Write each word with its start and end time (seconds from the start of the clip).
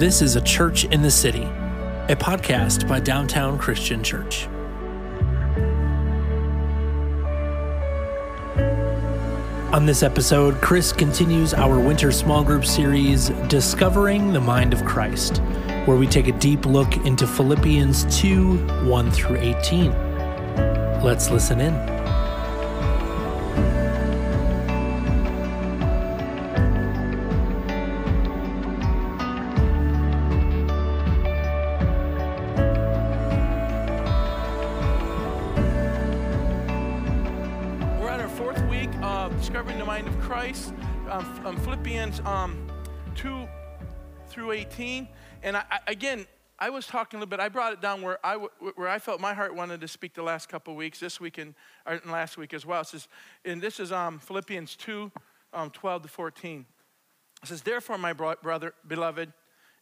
This 0.00 0.22
is 0.22 0.34
A 0.34 0.40
Church 0.40 0.86
in 0.86 1.02
the 1.02 1.10
City, 1.10 1.42
a 1.42 2.16
podcast 2.18 2.88
by 2.88 3.00
Downtown 3.00 3.58
Christian 3.58 4.02
Church. 4.02 4.46
On 9.74 9.84
this 9.84 10.02
episode, 10.02 10.58
Kris 10.62 10.90
continues 10.90 11.52
our 11.52 11.78
winter 11.78 12.12
small 12.12 12.42
group 12.42 12.64
series, 12.64 13.28
Discovering 13.48 14.32
the 14.32 14.40
Mind 14.40 14.72
of 14.72 14.86
Christ, 14.86 15.42
where 15.84 15.98
we 15.98 16.06
take 16.06 16.28
a 16.28 16.38
deep 16.38 16.64
look 16.64 16.96
into 17.04 17.26
Philippians 17.26 18.06
2 18.18 18.86
1 18.86 19.10
through 19.10 19.36
18. 19.36 19.92
Let's 21.02 21.28
listen 21.30 21.60
in. 21.60 21.99
18. 44.60 45.08
And 45.42 45.56
I, 45.56 45.64
I, 45.70 45.78
again, 45.86 46.26
I 46.58 46.68
was 46.68 46.86
talking 46.86 47.16
a 47.16 47.20
little 47.20 47.30
bit. 47.30 47.40
I 47.40 47.48
brought 47.48 47.72
it 47.72 47.80
down 47.80 48.02
where 48.02 48.18
I, 48.24 48.36
where 48.74 48.88
I 48.88 48.98
felt 48.98 49.18
my 49.18 49.32
heart 49.32 49.54
wanted 49.54 49.80
to 49.80 49.88
speak 49.88 50.12
the 50.12 50.22
last 50.22 50.50
couple 50.50 50.76
weeks, 50.76 51.00
this 51.00 51.18
week 51.18 51.38
and, 51.38 51.54
and 51.86 52.04
last 52.06 52.36
week 52.36 52.52
as 52.52 52.66
well. 52.66 52.82
It 52.82 52.88
says, 52.88 53.08
and 53.46 53.62
this 53.62 53.80
is 53.80 53.90
um, 53.90 54.18
Philippians 54.18 54.76
2 54.76 55.10
um, 55.54 55.70
12 55.70 56.02
to 56.02 56.08
14. 56.08 56.66
It 57.42 57.48
says, 57.48 57.62
Therefore, 57.62 57.96
my 57.96 58.12
bro- 58.12 58.34
brother, 58.42 58.74
beloved, 58.86 59.32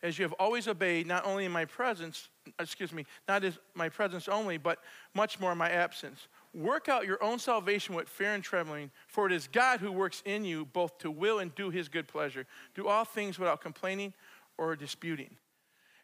as 0.00 0.16
you 0.16 0.22
have 0.22 0.32
always 0.34 0.68
obeyed, 0.68 1.08
not 1.08 1.26
only 1.26 1.44
in 1.44 1.50
my 1.50 1.64
presence, 1.64 2.28
excuse 2.60 2.92
me, 2.92 3.04
not 3.26 3.42
as 3.42 3.58
my 3.74 3.88
presence 3.88 4.28
only, 4.28 4.56
but 4.56 4.78
much 5.12 5.40
more 5.40 5.50
in 5.50 5.58
my 5.58 5.70
absence. 5.70 6.28
Work 6.54 6.88
out 6.88 7.04
your 7.04 7.22
own 7.22 7.40
salvation 7.40 7.96
with 7.96 8.08
fear 8.08 8.32
and 8.32 8.44
trembling, 8.44 8.92
for 9.08 9.26
it 9.26 9.32
is 9.32 9.48
God 9.48 9.80
who 9.80 9.90
works 9.90 10.22
in 10.24 10.44
you 10.44 10.66
both 10.66 10.98
to 10.98 11.10
will 11.10 11.40
and 11.40 11.52
do 11.56 11.70
his 11.70 11.88
good 11.88 12.06
pleasure. 12.06 12.46
Do 12.76 12.86
all 12.86 13.04
things 13.04 13.40
without 13.40 13.60
complaining 13.60 14.14
or 14.58 14.76
disputing. 14.76 15.36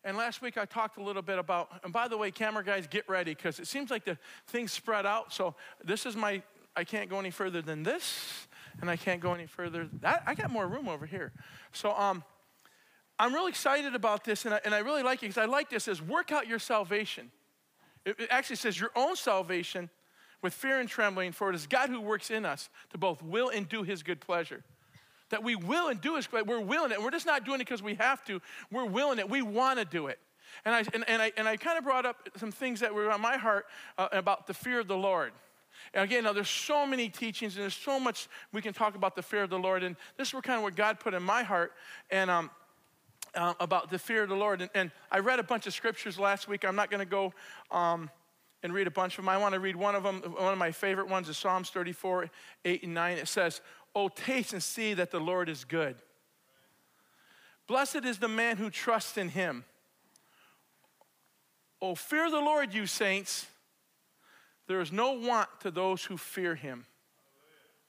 And 0.04 0.16
last 0.16 0.42
week 0.42 0.58
I 0.58 0.64
talked 0.64 0.98
a 0.98 1.02
little 1.02 1.22
bit 1.22 1.38
about, 1.38 1.68
and 1.82 1.92
by 1.92 2.08
the 2.08 2.16
way, 2.16 2.30
camera 2.30 2.62
guys, 2.64 2.86
get 2.86 3.08
ready 3.08 3.34
because 3.34 3.58
it 3.58 3.66
seems 3.66 3.90
like 3.90 4.04
the 4.04 4.18
things 4.46 4.70
spread 4.70 5.06
out. 5.06 5.32
So 5.32 5.54
this 5.82 6.06
is 6.06 6.14
my, 6.14 6.42
I 6.76 6.84
can't 6.84 7.08
go 7.08 7.18
any 7.18 7.30
further 7.30 7.62
than 7.62 7.82
this, 7.82 8.46
and 8.80 8.90
I 8.90 8.96
can't 8.96 9.20
go 9.20 9.32
any 9.32 9.46
further. 9.46 9.88
I, 10.02 10.18
I 10.26 10.34
got 10.34 10.50
more 10.50 10.66
room 10.66 10.88
over 10.88 11.06
here. 11.06 11.32
So 11.72 11.92
um, 11.96 12.22
I'm 13.18 13.32
really 13.32 13.50
excited 13.50 13.94
about 13.94 14.24
this, 14.24 14.44
and 14.44 14.54
I, 14.54 14.60
and 14.64 14.74
I 14.74 14.80
really 14.80 15.02
like 15.02 15.18
it 15.18 15.28
because 15.28 15.38
I 15.38 15.46
like 15.46 15.70
this 15.70 15.88
as 15.88 16.02
work 16.02 16.32
out 16.32 16.46
your 16.46 16.58
salvation. 16.58 17.30
It, 18.04 18.20
it 18.20 18.28
actually 18.30 18.56
says 18.56 18.78
your 18.78 18.90
own 18.94 19.16
salvation 19.16 19.88
with 20.42 20.52
fear 20.52 20.80
and 20.80 20.88
trembling, 20.88 21.32
for 21.32 21.48
it 21.48 21.54
is 21.54 21.66
God 21.66 21.88
who 21.88 22.00
works 22.00 22.30
in 22.30 22.44
us 22.44 22.68
to 22.90 22.98
both 22.98 23.22
will 23.22 23.48
and 23.48 23.66
do 23.66 23.82
his 23.84 24.02
good 24.02 24.20
pleasure. 24.20 24.62
That 25.30 25.42
we 25.42 25.56
will 25.56 25.88
and 25.88 26.00
do 26.00 26.16
his 26.16 26.30
we're 26.32 26.60
willing 26.60 26.92
it. 26.92 27.02
We're 27.02 27.10
just 27.10 27.26
not 27.26 27.44
doing 27.44 27.56
it 27.56 27.64
because 27.64 27.82
we 27.82 27.94
have 27.94 28.24
to. 28.26 28.40
We're 28.70 28.84
willing 28.84 29.18
it. 29.18 29.28
We 29.28 29.42
want 29.42 29.78
to 29.78 29.84
do 29.84 30.08
it. 30.08 30.18
And 30.64 30.74
I, 30.74 30.84
and, 30.92 31.04
and 31.08 31.20
I, 31.20 31.32
and 31.36 31.48
I 31.48 31.56
kind 31.56 31.78
of 31.78 31.84
brought 31.84 32.06
up 32.06 32.28
some 32.36 32.52
things 32.52 32.80
that 32.80 32.94
were 32.94 33.10
on 33.10 33.20
my 33.20 33.36
heart 33.36 33.66
uh, 33.98 34.08
about 34.12 34.46
the 34.46 34.54
fear 34.54 34.80
of 34.80 34.86
the 34.86 34.96
Lord. 34.96 35.32
And 35.92 36.04
again, 36.04 36.24
now 36.24 36.32
there's 36.32 36.48
so 36.48 36.86
many 36.86 37.08
teachings 37.08 37.56
and 37.56 37.62
there's 37.62 37.74
so 37.74 37.98
much 37.98 38.28
we 38.52 38.62
can 38.62 38.72
talk 38.72 38.94
about 38.94 39.16
the 39.16 39.22
fear 39.22 39.42
of 39.42 39.50
the 39.50 39.58
Lord. 39.58 39.82
And 39.82 39.96
this 40.16 40.32
is 40.32 40.40
kind 40.42 40.58
of 40.58 40.62
what 40.62 40.76
God 40.76 41.00
put 41.00 41.14
in 41.14 41.22
my 41.22 41.42
heart. 41.42 41.72
And 42.10 42.30
um, 42.30 42.50
uh, 43.34 43.54
about 43.60 43.90
the 43.90 43.98
fear 43.98 44.22
of 44.22 44.28
the 44.28 44.34
Lord. 44.34 44.60
And, 44.60 44.70
and, 44.74 44.90
I 45.10 45.18
read 45.18 45.38
a 45.38 45.42
bunch 45.42 45.66
of 45.66 45.74
scriptures 45.74 46.18
last 46.18 46.48
week. 46.48 46.64
I'm 46.64 46.76
not 46.76 46.90
going 46.90 47.00
to 47.00 47.10
go 47.10 47.32
um, 47.70 48.10
and 48.62 48.72
read 48.72 48.86
a 48.86 48.90
bunch 48.90 49.18
of 49.18 49.24
them. 49.24 49.28
I 49.28 49.38
want 49.38 49.54
to 49.54 49.60
read 49.60 49.76
one 49.76 49.94
of 49.94 50.02
them. 50.02 50.20
One 50.36 50.52
of 50.52 50.58
my 50.58 50.70
favorite 50.70 51.08
ones 51.08 51.28
is 51.28 51.36
Psalms 51.36 51.70
34, 51.70 52.30
8 52.64 52.82
and 52.82 52.94
9. 52.94 53.18
It 53.18 53.28
says, 53.28 53.60
Oh, 53.94 54.08
taste 54.08 54.52
and 54.52 54.62
see 54.62 54.94
that 54.94 55.10
the 55.10 55.20
Lord 55.20 55.48
is 55.48 55.64
good. 55.64 55.96
Blessed 57.66 58.04
is 58.04 58.18
the 58.18 58.28
man 58.28 58.56
who 58.56 58.70
trusts 58.70 59.16
in 59.16 59.28
him. 59.28 59.64
Oh, 61.80 61.94
fear 61.94 62.30
the 62.30 62.40
Lord, 62.40 62.74
you 62.74 62.86
saints. 62.86 63.46
There 64.66 64.80
is 64.80 64.90
no 64.90 65.12
want 65.12 65.48
to 65.60 65.70
those 65.70 66.04
who 66.04 66.16
fear 66.16 66.54
him. 66.54 66.86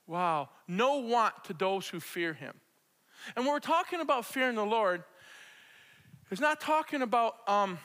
Wow. 0.08 0.50
No 0.68 0.98
want 0.98 1.34
to 1.46 1.54
those 1.54 1.88
who 1.88 2.00
fear 2.00 2.34
him. 2.34 2.54
And 3.36 3.46
when 3.46 3.54
we're 3.54 3.60
talking 3.60 4.02
about 4.02 4.26
fearing 4.26 4.56
the 4.56 4.66
Lord, 4.66 5.04
it's 6.30 6.42
not 6.42 6.60
talking 6.60 7.02
about 7.02 7.36
um, 7.48 7.80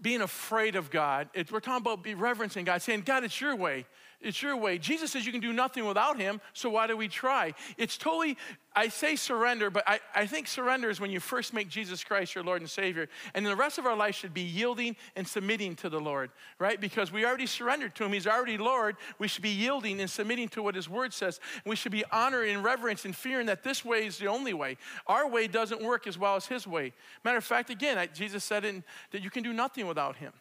being 0.00 0.22
afraid 0.22 0.76
of 0.76 0.90
God. 0.90 1.28
It, 1.34 1.52
we're 1.52 1.60
talking 1.60 1.82
about 1.82 2.02
be 2.02 2.14
reverencing 2.14 2.64
God, 2.64 2.82
saying, 2.82 3.02
God, 3.02 3.24
it's 3.24 3.40
your 3.40 3.54
way. 3.54 3.86
It's 4.20 4.42
your 4.42 4.56
way. 4.56 4.78
Jesus 4.78 5.12
says 5.12 5.26
you 5.26 5.32
can 5.32 5.40
do 5.40 5.52
nothing 5.52 5.86
without 5.86 6.18
him, 6.18 6.40
so 6.52 6.70
why 6.70 6.86
do 6.86 6.96
we 6.96 7.06
try? 7.06 7.52
It's 7.76 7.98
totally, 7.98 8.36
I 8.74 8.88
say 8.88 9.14
surrender, 9.14 9.70
but 9.70 9.84
I, 9.86 10.00
I 10.14 10.26
think 10.26 10.48
surrender 10.48 10.90
is 10.90 11.00
when 11.00 11.10
you 11.10 11.20
first 11.20 11.52
make 11.52 11.68
Jesus 11.68 12.02
Christ 12.02 12.34
your 12.34 12.42
Lord 12.42 12.60
and 12.60 12.70
Savior. 12.70 13.08
And 13.34 13.44
the 13.44 13.54
rest 13.54 13.78
of 13.78 13.86
our 13.86 13.96
life 13.96 14.14
should 14.14 14.34
be 14.34 14.42
yielding 14.42 14.96
and 15.16 15.28
submitting 15.28 15.76
to 15.76 15.88
the 15.88 16.00
Lord, 16.00 16.30
right? 16.58 16.80
Because 16.80 17.12
we 17.12 17.24
already 17.24 17.46
surrendered 17.46 17.94
to 17.96 18.04
him. 18.04 18.12
He's 18.12 18.26
already 18.26 18.58
Lord. 18.58 18.96
We 19.18 19.28
should 19.28 19.42
be 19.42 19.50
yielding 19.50 20.00
and 20.00 20.10
submitting 20.10 20.48
to 20.50 20.62
what 20.62 20.74
his 20.74 20.88
word 20.88 21.12
says. 21.12 21.38
We 21.64 21.76
should 21.76 21.92
be 21.92 22.04
honoring 22.10 22.54
and 22.54 22.64
reverence 22.64 23.04
and 23.04 23.14
fearing 23.14 23.46
that 23.46 23.62
this 23.62 23.84
way 23.84 24.06
is 24.06 24.18
the 24.18 24.26
only 24.26 24.54
way. 24.54 24.78
Our 25.06 25.28
way 25.28 25.46
doesn't 25.46 25.82
work 25.82 26.06
as 26.06 26.18
well 26.18 26.36
as 26.36 26.46
his 26.46 26.66
way. 26.66 26.92
Matter 27.22 27.38
of 27.38 27.44
fact, 27.44 27.70
again, 27.70 27.98
I, 27.98 28.06
Jesus 28.06 28.44
said 28.44 28.64
in, 28.64 28.82
that 29.10 29.22
you 29.22 29.30
can 29.30 29.42
do 29.42 29.52
nothing 29.52 29.86
without 29.86 30.16
him. 30.16 30.32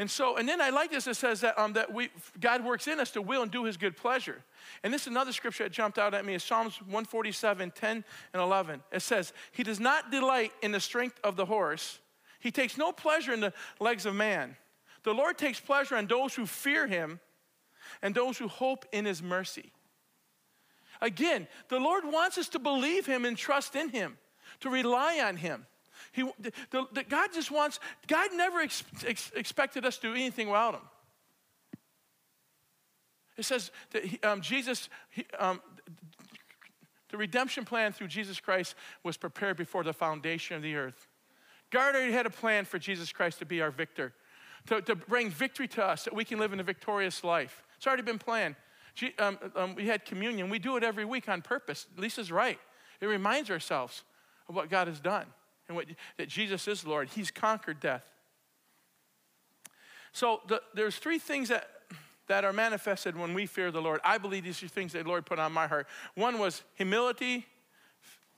And 0.00 0.10
so, 0.10 0.38
and 0.38 0.48
then 0.48 0.62
I 0.62 0.70
like 0.70 0.90
this. 0.90 1.06
It 1.06 1.16
says 1.16 1.42
that, 1.42 1.58
um, 1.58 1.74
that 1.74 1.92
we, 1.92 2.08
God 2.40 2.64
works 2.64 2.88
in 2.88 2.98
us 2.98 3.10
to 3.10 3.20
will 3.20 3.42
and 3.42 3.50
do 3.50 3.64
his 3.64 3.76
good 3.76 3.98
pleasure. 3.98 4.42
And 4.82 4.94
this 4.94 5.02
is 5.02 5.08
another 5.08 5.30
scripture 5.30 5.64
that 5.64 5.74
jumped 5.74 5.98
out 5.98 6.14
at 6.14 6.24
me 6.24 6.32
is 6.32 6.42
Psalms 6.42 6.80
147, 6.80 7.70
10 7.72 8.04
and 8.32 8.42
11. 8.42 8.82
It 8.92 9.02
says, 9.02 9.34
He 9.52 9.62
does 9.62 9.78
not 9.78 10.10
delight 10.10 10.52
in 10.62 10.72
the 10.72 10.80
strength 10.80 11.20
of 11.22 11.36
the 11.36 11.44
horse. 11.44 11.98
He 12.38 12.50
takes 12.50 12.78
no 12.78 12.92
pleasure 12.92 13.34
in 13.34 13.40
the 13.40 13.52
legs 13.78 14.06
of 14.06 14.14
man. 14.14 14.56
The 15.02 15.12
Lord 15.12 15.36
takes 15.36 15.60
pleasure 15.60 15.98
in 15.98 16.06
those 16.06 16.34
who 16.34 16.46
fear 16.46 16.86
him 16.86 17.20
and 18.00 18.14
those 18.14 18.38
who 18.38 18.48
hope 18.48 18.86
in 18.92 19.04
his 19.04 19.22
mercy. 19.22 19.70
Again, 21.02 21.46
the 21.68 21.78
Lord 21.78 22.04
wants 22.06 22.38
us 22.38 22.48
to 22.48 22.58
believe 22.58 23.04
him 23.04 23.26
and 23.26 23.36
trust 23.36 23.76
in 23.76 23.90
him, 23.90 24.16
to 24.60 24.70
rely 24.70 25.20
on 25.22 25.36
him. 25.36 25.66
He, 26.12 26.22
the, 26.40 26.52
the, 26.70 27.04
God 27.08 27.30
just 27.32 27.50
wants, 27.50 27.78
God 28.06 28.30
never 28.34 28.60
ex, 28.60 28.82
ex, 29.06 29.30
expected 29.34 29.84
us 29.84 29.96
to 29.98 30.08
do 30.08 30.14
anything 30.14 30.48
without 30.48 30.74
Him. 30.74 30.82
It 33.36 33.44
says 33.44 33.70
that 33.92 34.04
he, 34.04 34.20
um, 34.22 34.42
Jesus, 34.42 34.88
he, 35.08 35.24
um, 35.38 35.62
the 37.10 37.16
redemption 37.16 37.64
plan 37.64 37.92
through 37.92 38.08
Jesus 38.08 38.38
Christ 38.38 38.74
was 39.02 39.16
prepared 39.16 39.56
before 39.56 39.82
the 39.82 39.94
foundation 39.94 40.56
of 40.56 40.62
the 40.62 40.76
earth. 40.76 41.08
God 41.70 41.94
already 41.94 42.12
had 42.12 42.26
a 42.26 42.30
plan 42.30 42.64
for 42.64 42.78
Jesus 42.78 43.12
Christ 43.12 43.38
to 43.38 43.46
be 43.46 43.62
our 43.62 43.70
victor, 43.70 44.12
to, 44.66 44.82
to 44.82 44.94
bring 44.94 45.30
victory 45.30 45.68
to 45.68 45.84
us 45.84 46.04
that 46.04 46.14
we 46.14 46.24
can 46.24 46.38
live 46.38 46.52
in 46.52 46.60
a 46.60 46.64
victorious 46.64 47.24
life. 47.24 47.62
It's 47.76 47.86
already 47.86 48.02
been 48.02 48.18
planned. 48.18 48.56
Um, 49.18 49.38
um, 49.56 49.74
we 49.74 49.86
had 49.86 50.04
communion. 50.04 50.50
We 50.50 50.58
do 50.58 50.76
it 50.76 50.84
every 50.84 51.04
week 51.04 51.28
on 51.28 51.40
purpose. 51.40 51.86
Lisa's 51.96 52.30
right. 52.30 52.58
It 53.00 53.06
reminds 53.06 53.50
ourselves 53.50 54.02
of 54.48 54.56
what 54.56 54.68
God 54.68 54.88
has 54.88 55.00
done 55.00 55.26
and 55.70 55.76
what, 55.76 55.86
that 56.18 56.28
Jesus 56.28 56.66
is 56.66 56.84
Lord. 56.84 57.08
He's 57.10 57.30
conquered 57.30 57.78
death. 57.78 58.02
So 60.12 60.40
the, 60.48 60.60
there's 60.74 60.96
three 60.96 61.20
things 61.20 61.48
that, 61.48 61.68
that 62.26 62.44
are 62.44 62.52
manifested 62.52 63.16
when 63.16 63.34
we 63.34 63.46
fear 63.46 63.70
the 63.70 63.80
Lord. 63.80 64.00
I 64.04 64.18
believe 64.18 64.42
these 64.42 64.60
are 64.64 64.68
things 64.68 64.92
that 64.94 65.04
the 65.04 65.08
Lord 65.08 65.24
put 65.24 65.38
on 65.38 65.52
my 65.52 65.68
heart. 65.68 65.86
One 66.16 66.40
was 66.40 66.64
humility, 66.74 67.46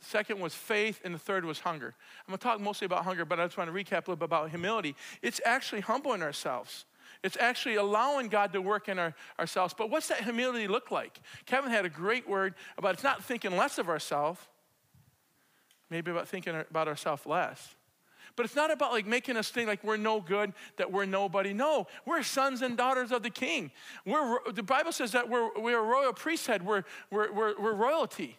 second 0.01 0.41
was 0.41 0.55
faith, 0.55 1.01
and 1.05 1.15
the 1.15 1.19
third 1.19 1.47
was 1.47 1.61
hunger. 1.61 1.95
I'm 2.27 2.33
going 2.33 2.39
to 2.39 2.43
talk 2.43 2.61
mostly 2.61 2.85
about 2.85 3.03
hunger, 3.05 3.25
but 3.25 3.41
I 3.41 3.47
just 3.47 3.57
want 3.57 3.73
to 3.73 3.75
recap 3.75 3.93
a 3.93 4.11
little 4.11 4.17
bit 4.17 4.27
about 4.27 4.51
humility. 4.51 4.95
It's 5.23 5.41
actually 5.47 5.81
humbling 5.81 6.23
ourselves. 6.23 6.85
It's 7.25 7.39
actually 7.41 7.77
allowing 7.77 8.29
God 8.29 8.53
to 8.53 8.61
work 8.61 8.91
in 8.91 8.99
our, 8.99 9.15
ourselves. 9.39 9.73
But 9.73 9.89
what's 9.89 10.09
that 10.09 10.23
humility 10.23 10.69
look 10.69 10.91
like? 10.91 11.19
Kevin 11.47 11.71
had 11.71 11.87
a 11.87 11.89
great 11.89 12.29
word 12.29 12.57
about 12.77 12.93
it's 12.93 13.03
not 13.03 13.25
thinking 13.25 13.57
less 13.57 13.79
of 13.79 13.89
ourselves, 13.89 14.41
maybe 15.93 16.11
about 16.11 16.27
thinking 16.27 16.57
about 16.57 16.89
ourselves 16.89 17.25
less. 17.27 17.77
But 18.35 18.47
it's 18.47 18.57
not 18.57 18.71
about 18.71 18.93
like 18.93 19.07
making 19.07 19.37
us 19.37 19.51
think 19.51 19.69
like 19.69 19.85
we're 19.85 19.99
no 19.99 20.21
good, 20.21 20.55
that 20.77 20.91
we're 20.91 21.05
nobody. 21.05 21.53
No, 21.53 21.87
we're 22.07 22.23
sons 22.23 22.63
and 22.63 22.77
daughters 22.77 23.13
of 23.13 23.23
the 23.23 23.31
king. 23.31 23.71
We're, 24.07 24.39
the 24.51 24.63
Bible 24.63 24.93
says 24.93 25.13
that 25.13 25.29
we're, 25.29 25.51
we're 25.59 25.79
a 25.79 25.83
royal 25.83 26.13
priesthood, 26.13 26.63
we're, 26.63 26.85
we're, 27.11 27.31
we're, 27.33 27.61
we're 27.61 27.75
royalty. 27.75 28.39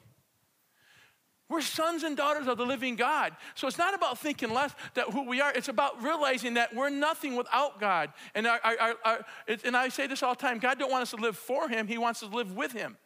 We're 1.49 1.61
sons 1.61 2.01
and 2.01 2.17
daughters 2.17 2.47
of 2.47 2.57
the 2.57 2.65
living 2.65 2.95
God. 2.95 3.35
So 3.53 3.67
it's 3.67 3.77
not 3.77 3.93
about 3.93 4.17
thinking 4.17 4.51
less 4.51 4.73
that 4.95 5.11
who 5.11 5.27
we 5.27 5.39
are. 5.39 5.51
It's 5.53 5.67
about 5.67 6.01
realizing 6.01 6.55
that 6.55 6.73
we're 6.73 6.89
nothing 6.89 7.35
without 7.35 7.79
God. 7.79 8.11
And, 8.33 8.47
our, 8.47 8.59
our, 8.63 8.95
our, 9.05 9.25
and 9.63 9.77
I 9.77 9.89
say 9.89 10.07
this 10.07 10.23
all 10.23 10.33
the 10.33 10.41
time 10.41 10.57
God 10.57 10.79
don't 10.79 10.89
want 10.89 11.03
us 11.03 11.11
to 11.11 11.17
live 11.17 11.37
for 11.37 11.69
Him, 11.69 11.85
He 11.85 11.99
wants 11.99 12.23
us 12.23 12.29
to 12.29 12.35
live 12.35 12.55
with 12.55 12.71
Him. 12.71 12.97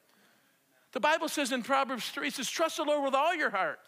The 0.94 1.02
Bible 1.02 1.28
says 1.28 1.52
in 1.52 1.62
Proverbs 1.62 2.10
3, 2.10 2.30
it 2.30 2.36
says, 2.36 2.50
Trust 2.50 2.78
the 2.78 2.84
Lord 2.84 3.04
with 3.04 3.14
all 3.14 3.36
your 3.36 3.50
heart. 3.50 3.80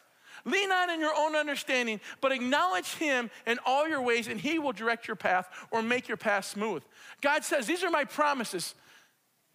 Lean 0.46 0.70
not 0.70 0.90
in 0.90 1.00
your 1.00 1.14
own 1.16 1.36
understanding, 1.36 2.00
but 2.22 2.32
acknowledge 2.32 2.94
him 2.96 3.30
in 3.46 3.60
all 3.66 3.88
your 3.88 4.02
ways, 4.02 4.28
and 4.28 4.40
he 4.40 4.60
will 4.60 4.72
direct 4.72 5.08
your 5.08 5.16
path 5.16 5.50
or 5.72 5.82
make 5.82 6.08
your 6.08 6.18
path 6.18 6.46
smooth. 6.46 6.84
God 7.22 7.44
says, 7.44 7.68
These 7.68 7.84
are 7.84 7.90
my 7.90 8.06
promises. 8.06 8.76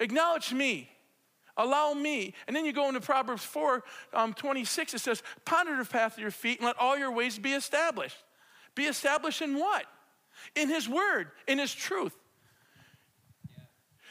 Acknowledge 0.00 0.52
me. 0.52 0.90
Allow 1.56 1.94
me. 1.94 2.34
And 2.46 2.56
then 2.56 2.64
you 2.64 2.72
go 2.72 2.88
into 2.88 3.00
Proverbs 3.00 3.44
4 3.44 3.84
um, 4.12 4.34
26, 4.34 4.94
it 4.94 4.98
says, 4.98 5.22
Ponder 5.44 5.76
the 5.76 5.84
path 5.84 6.14
of 6.14 6.18
your 6.18 6.30
feet 6.30 6.58
and 6.58 6.66
let 6.66 6.78
all 6.78 6.98
your 6.98 7.12
ways 7.12 7.38
be 7.38 7.52
established. 7.52 8.16
Be 8.74 8.84
established 8.84 9.40
in 9.40 9.56
what? 9.56 9.84
In 10.56 10.68
his 10.68 10.88
word, 10.88 11.28
in 11.46 11.58
his 11.58 11.72
truth. 11.72 12.12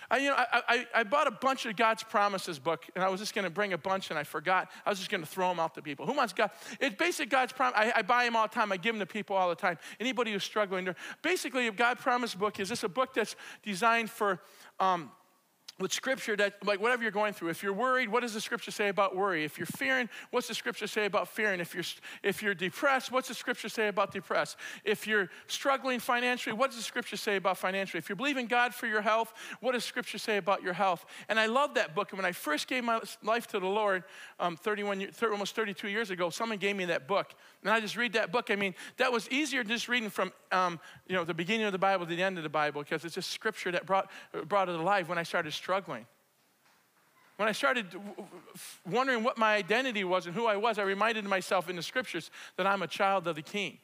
I, 0.09 0.17
you 0.17 0.29
know, 0.29 0.35
I, 0.35 0.61
I, 0.67 0.87
I, 0.95 1.03
bought 1.03 1.27
a 1.27 1.31
bunch 1.31 1.65
of 1.65 1.75
God's 1.75 2.03
promises 2.03 2.59
book, 2.59 2.85
and 2.95 3.03
I 3.03 3.09
was 3.09 3.19
just 3.19 3.33
going 3.33 3.45
to 3.45 3.49
bring 3.49 3.73
a 3.73 3.77
bunch, 3.77 4.09
and 4.09 4.19
I 4.19 4.23
forgot. 4.23 4.69
I 4.85 4.89
was 4.89 4.99
just 4.99 5.09
going 5.09 5.21
to 5.21 5.27
throw 5.27 5.49
them 5.49 5.59
out 5.59 5.75
to 5.75 5.81
people. 5.81 6.05
Who 6.05 6.13
wants 6.13 6.33
God? 6.33 6.51
It's 6.79 6.95
basically 6.95 7.27
God's 7.27 7.53
promise. 7.53 7.77
I, 7.77 7.93
I, 7.95 8.01
buy 8.01 8.25
them 8.25 8.35
all 8.35 8.47
the 8.47 8.53
time. 8.53 8.71
I 8.71 8.77
give 8.77 8.95
them 8.95 8.99
to 8.99 9.11
people 9.11 9.35
all 9.35 9.49
the 9.49 9.55
time. 9.55 9.77
Anybody 9.99 10.31
who's 10.31 10.43
struggling. 10.43 10.93
Basically, 11.21 11.67
a 11.67 11.71
God 11.71 11.99
promise 11.99 12.35
book 12.35 12.59
is 12.59 12.69
this 12.69 12.83
a 12.83 12.89
book 12.89 13.13
that's 13.13 13.35
designed 13.63 14.09
for 14.09 14.39
um, 14.79 15.11
with 15.83 15.91
scripture 15.91 16.37
that 16.37 16.53
like 16.65 16.79
whatever 16.79 17.03
you're 17.03 17.11
going 17.11 17.33
through 17.33 17.49
if 17.49 17.61
you're 17.61 17.73
worried 17.73 18.07
what 18.07 18.21
does 18.21 18.33
the 18.33 18.39
scripture 18.39 18.71
say 18.71 18.87
about 18.87 19.17
worry? 19.17 19.43
If 19.43 19.57
you're 19.57 19.65
fearing 19.65 20.07
what's 20.31 20.47
the 20.47 20.55
scripture 20.55 20.87
say 20.87 21.05
about 21.05 21.27
fearing? 21.27 21.59
If 21.59 21.75
you're 21.75 21.83
if 22.23 22.41
you're 22.41 22.55
depressed 22.55 23.11
what's 23.11 23.27
the 23.27 23.33
scripture 23.33 23.67
say 23.67 23.89
about 23.89 24.13
depressed? 24.13 24.55
If 24.85 25.05
you're 25.05 25.29
struggling 25.47 25.99
financially 25.99 26.53
what 26.53 26.71
does 26.71 26.77
the 26.77 26.83
scripture 26.83 27.17
say 27.17 27.35
about 27.35 27.57
financially? 27.57 27.99
If 27.99 28.07
you're 28.07 28.15
believing 28.15 28.47
god 28.47 28.73
for 28.73 28.87
your 28.87 29.01
health 29.01 29.33
what 29.59 29.73
does 29.73 29.83
scripture 29.83 30.17
say 30.17 30.37
about 30.37 30.63
your 30.63 30.71
health? 30.71 31.05
And 31.27 31.37
i 31.37 31.47
love 31.47 31.73
that 31.73 31.93
book. 31.93 32.11
And 32.13 32.17
when 32.17 32.25
i 32.25 32.31
first 32.31 32.69
gave 32.69 32.85
my 32.85 33.01
life 33.21 33.47
to 33.47 33.59
the 33.59 33.67
lord 33.67 34.05
um, 34.39 34.55
31 34.55 35.09
almost 35.23 35.53
32 35.53 35.89
years 35.89 36.11
ago 36.11 36.29
someone 36.29 36.59
gave 36.59 36.77
me 36.77 36.85
that 36.85 37.09
book. 37.09 37.35
And 37.61 37.71
i 37.71 37.81
just 37.81 37.97
read 37.97 38.13
that 38.13 38.31
book. 38.31 38.49
I 38.51 38.55
mean 38.55 38.73
that 38.95 39.11
was 39.11 39.29
easier 39.29 39.63
than 39.63 39.73
just 39.73 39.89
reading 39.89 40.09
from 40.09 40.31
um, 40.53 40.79
you 41.07 41.15
know 41.15 41.25
the 41.25 41.33
beginning 41.33 41.65
of 41.65 41.73
the 41.73 41.77
bible 41.77 42.05
to 42.05 42.15
the 42.15 42.23
end 42.23 42.37
of 42.37 42.43
the 42.43 42.49
bible 42.49 42.83
because 42.83 43.03
it's 43.03 43.15
just 43.15 43.31
scripture 43.31 43.71
that 43.71 43.85
brought 43.85 44.09
brought 44.47 44.69
it 44.69 44.75
alive 44.75 45.09
when 45.09 45.17
i 45.17 45.23
started 45.23 45.51
struggling. 45.51 45.72
When 47.37 47.49
I 47.49 47.51
started 47.51 47.87
wondering 48.89 49.23
what 49.23 49.37
my 49.37 49.55
identity 49.55 50.03
was 50.03 50.27
and 50.27 50.35
who 50.35 50.45
I 50.45 50.55
was, 50.55 50.77
I 50.77 50.83
reminded 50.83 51.25
myself 51.25 51.69
in 51.69 51.75
the 51.75 51.83
scriptures 51.83 52.29
that 52.57 52.67
I'm 52.67 52.81
a 52.83 52.87
child 52.87 53.27
of 53.27 53.35
the 53.35 53.41
king. 53.41 53.79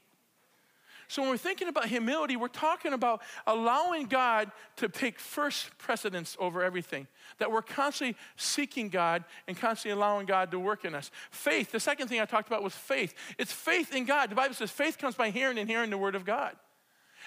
So 1.08 1.24
when 1.24 1.32
we're 1.32 1.38
thinking 1.38 1.68
about 1.68 1.88
humility, 1.88 2.36
we're 2.36 2.50
talking 2.50 2.94
about 2.94 3.24
allowing 3.48 4.06
God 4.06 4.52
to 4.76 4.88
take 4.88 5.20
first 5.20 5.76
precedence 5.80 6.38
over 6.40 6.64
everything. 6.64 7.08
That 7.40 7.52
we're 7.52 7.64
constantly 7.64 8.16
seeking 8.36 8.90
God 8.90 9.24
and 9.48 9.58
constantly 9.58 10.00
allowing 10.00 10.28
God 10.28 10.52
to 10.52 10.60
work 10.60 10.86
in 10.86 10.94
us. 10.94 11.10
Faith, 11.32 11.72
the 11.72 11.80
second 11.80 12.10
thing 12.10 12.22
I 12.22 12.26
talked 12.26 12.48
about 12.48 12.62
was 12.62 12.76
faith. 12.76 13.16
It's 13.40 13.52
faith 13.52 13.96
in 13.96 14.06
God. 14.06 14.30
The 14.30 14.36
Bible 14.36 14.54
says 14.54 14.70
faith 14.70 15.00
comes 15.00 15.16
by 15.16 15.32
hearing 15.32 15.58
and 15.58 15.68
hearing 15.68 15.90
the 15.90 15.98
word 15.98 16.14
of 16.14 16.26
God. 16.26 16.56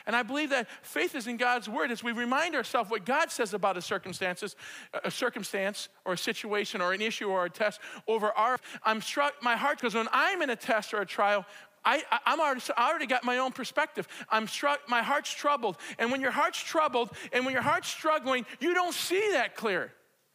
And 0.07 0.17
I 0.17 0.23
believe 0.23 0.51
that 0.51 0.69
faith 0.83 1.15
is 1.15 1.27
in 1.27 1.37
God's 1.37 1.69
word 1.69 1.91
as 1.91 2.03
we 2.03 2.13
remind 2.13 2.55
ourselves 2.55 2.91
what 2.91 3.05
God 3.05 3.31
says 3.31 3.55
about 3.55 3.77
a 3.77 3.83
circumstances, 3.83 4.57
a 5.05 5.11
circumstance 5.11 5.89
or 6.05 6.15
a 6.15 6.19
situation 6.19 6.81
or 6.81 6.93
an 6.93 7.01
issue 7.01 7.29
or 7.29 7.45
a 7.45 7.51
test 7.51 7.81
over 8.07 8.33
our. 8.33 8.59
I'm 8.85 9.01
struck, 9.01 9.35
my 9.43 9.57
heart, 9.57 9.79
because 9.79 9.95
when 9.95 10.09
I'm 10.13 10.43
in 10.43 10.51
a 10.51 10.57
test 10.57 10.95
or 10.95 11.01
a 11.01 11.07
trial, 11.07 11.47
I, 11.85 12.03
am 12.27 12.41
already, 12.41 12.61
I 12.77 12.89
already 12.89 13.07
got 13.07 13.25
my 13.25 13.39
own 13.39 13.53
perspective. 13.53 14.07
I'm 14.31 14.47
struck, 14.47 14.89
my 14.89 15.03
heart's 15.03 15.33
troubled. 15.33 15.77
And 15.99 16.11
when 16.11 16.21
your 16.21 16.31
heart's 16.31 16.63
troubled 16.63 17.11
and 17.33 17.45
when 17.45 17.53
your 17.53 17.63
heart's 17.63 17.89
struggling, 17.89 18.47
you 18.61 18.75
don't 18.75 18.95
see 18.95 19.33
that 19.33 19.57
clear. 19.57 19.93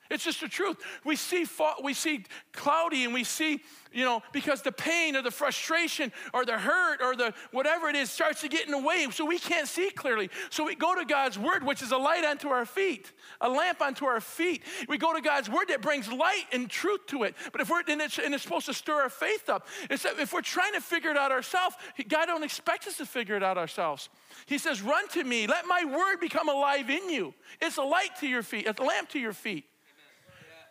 It's 0.09 0.23
just 0.23 0.41
the 0.41 0.47
truth. 0.47 0.77
We 1.03 1.15
see 1.15 1.45
we 1.81 1.93
see 1.93 2.25
cloudy 2.53 3.03
and 3.03 3.13
we 3.13 3.23
see, 3.23 3.61
you 3.91 4.05
know, 4.05 4.21
because 4.31 4.61
the 4.61 4.71
pain 4.71 5.15
or 5.15 5.21
the 5.21 5.31
frustration 5.31 6.11
or 6.33 6.45
the 6.45 6.57
hurt 6.57 7.01
or 7.01 7.15
the 7.15 7.33
whatever 7.51 7.89
it 7.89 7.95
is 7.95 8.11
starts 8.11 8.41
to 8.41 8.47
get 8.47 8.65
in 8.65 8.71
the 8.71 8.77
way, 8.77 9.07
so 9.11 9.25
we 9.25 9.39
can't 9.39 9.67
see 9.67 9.89
clearly. 9.89 10.29
So 10.49 10.65
we 10.65 10.75
go 10.75 10.95
to 10.95 11.05
God's 11.05 11.39
word, 11.39 11.63
which 11.63 11.81
is 11.81 11.91
a 11.91 11.97
light 11.97 12.23
unto 12.23 12.49
our 12.49 12.65
feet, 12.65 13.11
a 13.41 13.49
lamp 13.49 13.81
unto 13.81 14.05
our 14.05 14.21
feet. 14.21 14.63
We 14.87 14.97
go 14.97 15.13
to 15.13 15.21
God's 15.21 15.49
word 15.49 15.69
that 15.69 15.81
brings 15.81 16.11
light 16.11 16.45
and 16.51 16.69
truth 16.69 17.07
to 17.07 17.23
it. 17.23 17.35
But 17.51 17.61
if 17.61 17.69
we're 17.69 17.81
and 17.87 18.01
it's, 18.01 18.19
and 18.19 18.33
it's 18.33 18.43
supposed 18.43 18.65
to 18.65 18.73
stir 18.73 19.01
our 19.01 19.09
faith 19.09 19.49
up. 19.49 19.67
It's 19.89 20.05
if 20.05 20.33
we're 20.33 20.41
trying 20.41 20.73
to 20.73 20.81
figure 20.81 21.11
it 21.11 21.17
out 21.17 21.31
ourselves, 21.31 21.75
God 22.07 22.25
don't 22.25 22.43
expect 22.43 22.87
us 22.87 22.97
to 22.97 23.05
figure 23.05 23.35
it 23.35 23.43
out 23.43 23.57
ourselves. 23.57 24.09
He 24.45 24.57
says, 24.57 24.81
"Run 24.81 25.07
to 25.09 25.23
me. 25.23 25.47
Let 25.47 25.65
my 25.65 25.83
word 25.85 26.19
become 26.19 26.49
alive 26.49 26.89
in 26.89 27.09
you. 27.09 27.33
It's 27.61 27.77
a 27.77 27.83
light 27.83 28.15
to 28.19 28.27
your 28.27 28.43
feet, 28.43 28.67
a 28.67 28.83
lamp 28.83 29.09
to 29.09 29.19
your 29.19 29.33
feet." 29.33 29.65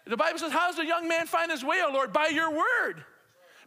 The 0.06 0.16
Bible 0.16 0.38
says, 0.38 0.52
How 0.52 0.70
does 0.70 0.78
a 0.78 0.86
young 0.86 1.08
man 1.08 1.26
find 1.26 1.50
his 1.50 1.64
way, 1.64 1.82
O 1.84 1.92
Lord? 1.92 2.12
By 2.12 2.28
your 2.28 2.50
word. 2.50 3.04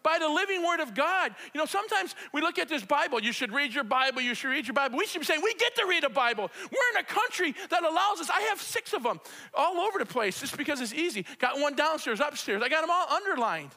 By 0.02 0.18
the 0.18 0.30
living 0.30 0.64
word 0.66 0.80
of 0.80 0.96
God. 0.96 1.36
You 1.54 1.60
know, 1.60 1.66
sometimes 1.66 2.16
we 2.34 2.40
look 2.40 2.58
at 2.58 2.70
this 2.70 2.86
Bible, 2.86 3.22
you 3.22 3.34
should 3.34 3.52
read 3.52 3.74
your 3.74 3.84
Bible, 3.84 4.22
you 4.22 4.34
should 4.34 4.50
read 4.50 4.66
your 4.66 4.74
Bible. 4.74 4.98
We 4.98 5.06
should 5.06 5.20
be 5.20 5.26
saying, 5.26 5.42
we 5.44 5.54
get 5.56 5.76
to 5.76 5.86
read 5.86 6.06
a 6.06 6.10
Bible. 6.10 6.50
We're 6.72 7.00
in 7.00 7.04
a 7.04 7.08
country 7.08 7.54
that 7.70 7.84
allows 7.84 8.22
us. 8.22 8.30
I 8.30 8.42
have 8.44 8.62
six 8.62 8.94
of 8.94 9.04
them 9.04 9.20
all 9.54 9.78
over 9.82 10.00
the 10.00 10.06
place 10.06 10.40
just 10.40 10.58
because 10.58 10.80
it's 10.80 10.94
easy. 10.94 11.26
Got 11.40 11.60
one 11.60 11.76
downstairs, 11.76 12.22
upstairs. 12.22 12.62
I 12.64 12.70
got 12.70 12.82
them 12.82 12.90
all 12.90 13.10
underlined 13.10 13.72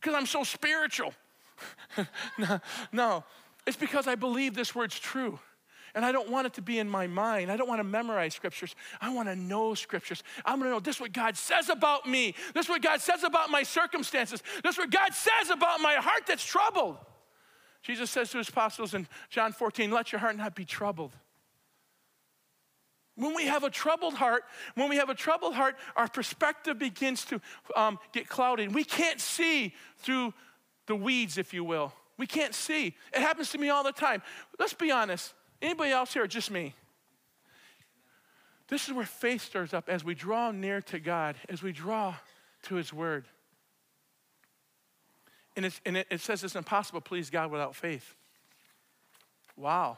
because 0.00 0.14
I'm 0.14 0.26
so 0.26 0.44
spiritual. 0.44 1.12
no, 2.38 2.60
no, 2.92 3.24
it's 3.66 3.76
because 3.76 4.06
I 4.06 4.14
believe 4.14 4.54
this 4.54 4.74
word's 4.74 4.98
true. 4.98 5.40
And 5.94 6.04
I 6.04 6.10
don't 6.10 6.28
want 6.28 6.46
it 6.46 6.54
to 6.54 6.62
be 6.62 6.78
in 6.78 6.88
my 6.88 7.06
mind. 7.06 7.52
I 7.52 7.56
don't 7.56 7.68
want 7.68 7.78
to 7.78 7.84
memorize 7.84 8.34
scriptures. 8.34 8.74
I 9.00 9.12
want 9.14 9.28
to 9.28 9.36
know 9.36 9.74
scriptures. 9.74 10.24
I'm 10.44 10.58
going 10.58 10.68
to 10.68 10.74
know 10.74 10.80
this 10.80 10.96
is 10.96 11.00
what 11.00 11.12
God 11.12 11.36
says 11.36 11.68
about 11.68 12.08
me. 12.08 12.34
This 12.52 12.66
is 12.66 12.68
what 12.68 12.82
God 12.82 13.00
says 13.00 13.22
about 13.22 13.50
my 13.50 13.62
circumstances. 13.62 14.42
This 14.62 14.74
is 14.74 14.78
what 14.78 14.90
God 14.90 15.14
says 15.14 15.50
about 15.50 15.80
my 15.80 15.94
heart 15.94 16.22
that's 16.26 16.44
troubled. 16.44 16.96
Jesus 17.82 18.10
says 18.10 18.30
to 18.30 18.38
his 18.38 18.48
apostles 18.48 18.94
in 18.94 19.06
John 19.30 19.52
14, 19.52 19.90
let 19.90 20.10
your 20.10 20.18
heart 20.18 20.36
not 20.36 20.56
be 20.56 20.64
troubled. 20.64 21.12
When 23.16 23.34
we 23.34 23.46
have 23.46 23.62
a 23.62 23.70
troubled 23.70 24.14
heart, 24.14 24.42
when 24.74 24.88
we 24.88 24.96
have 24.96 25.10
a 25.10 25.14
troubled 25.14 25.54
heart, 25.54 25.76
our 25.94 26.08
perspective 26.08 26.78
begins 26.78 27.24
to 27.26 27.40
um, 27.76 28.00
get 28.12 28.28
clouded. 28.28 28.74
We 28.74 28.82
can't 28.82 29.20
see 29.20 29.72
through 29.98 30.34
the 30.86 30.96
weeds, 30.96 31.38
if 31.38 31.54
you 31.54 31.62
will. 31.62 31.92
We 32.18 32.26
can't 32.26 32.54
see. 32.54 32.96
It 33.12 33.20
happens 33.20 33.50
to 33.50 33.58
me 33.58 33.68
all 33.68 33.84
the 33.84 33.92
time. 33.92 34.22
Let's 34.58 34.74
be 34.74 34.90
honest. 34.90 35.32
Anybody 35.64 35.92
else 35.92 36.12
here, 36.12 36.26
just 36.26 36.50
me? 36.50 36.74
This 38.68 38.86
is 38.86 38.92
where 38.92 39.06
faith 39.06 39.40
stirs 39.40 39.72
up 39.72 39.88
as 39.88 40.04
we 40.04 40.14
draw 40.14 40.50
near 40.50 40.82
to 40.82 40.98
God, 40.98 41.36
as 41.48 41.62
we 41.62 41.72
draw 41.72 42.16
to 42.64 42.74
His 42.74 42.92
Word. 42.92 43.24
And, 45.56 45.72
and 45.86 45.96
it, 45.96 46.06
it 46.10 46.20
says 46.20 46.44
it's 46.44 46.54
impossible 46.54 47.00
to 47.00 47.08
please 47.08 47.30
God 47.30 47.50
without 47.50 47.74
faith. 47.74 48.14
Wow. 49.56 49.96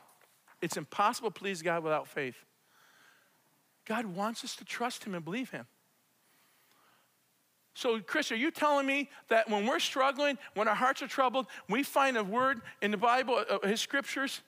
It's 0.62 0.76
impossible 0.76 1.32
to 1.32 1.38
please 1.38 1.62
God 1.62 1.82
without 1.82 2.06
faith. 2.06 2.36
God 3.86 4.06
wants 4.06 4.44
us 4.44 4.54
to 4.56 4.64
trust 4.64 5.02
Him 5.02 5.16
and 5.16 5.24
believe 5.24 5.50
Him. 5.50 5.66
So, 7.74 7.98
Kris, 7.98 8.30
are 8.30 8.36
you 8.36 8.52
telling 8.52 8.86
me 8.86 9.10
that 9.30 9.50
when 9.50 9.66
we're 9.66 9.80
struggling, 9.80 10.38
when 10.54 10.68
our 10.68 10.76
hearts 10.76 11.02
are 11.02 11.08
troubled, 11.08 11.48
we 11.68 11.82
find 11.82 12.16
a 12.16 12.22
word 12.22 12.60
in 12.82 12.92
the 12.92 12.96
Bible, 12.96 13.44
uh, 13.50 13.66
His 13.66 13.80
scriptures, 13.80 14.42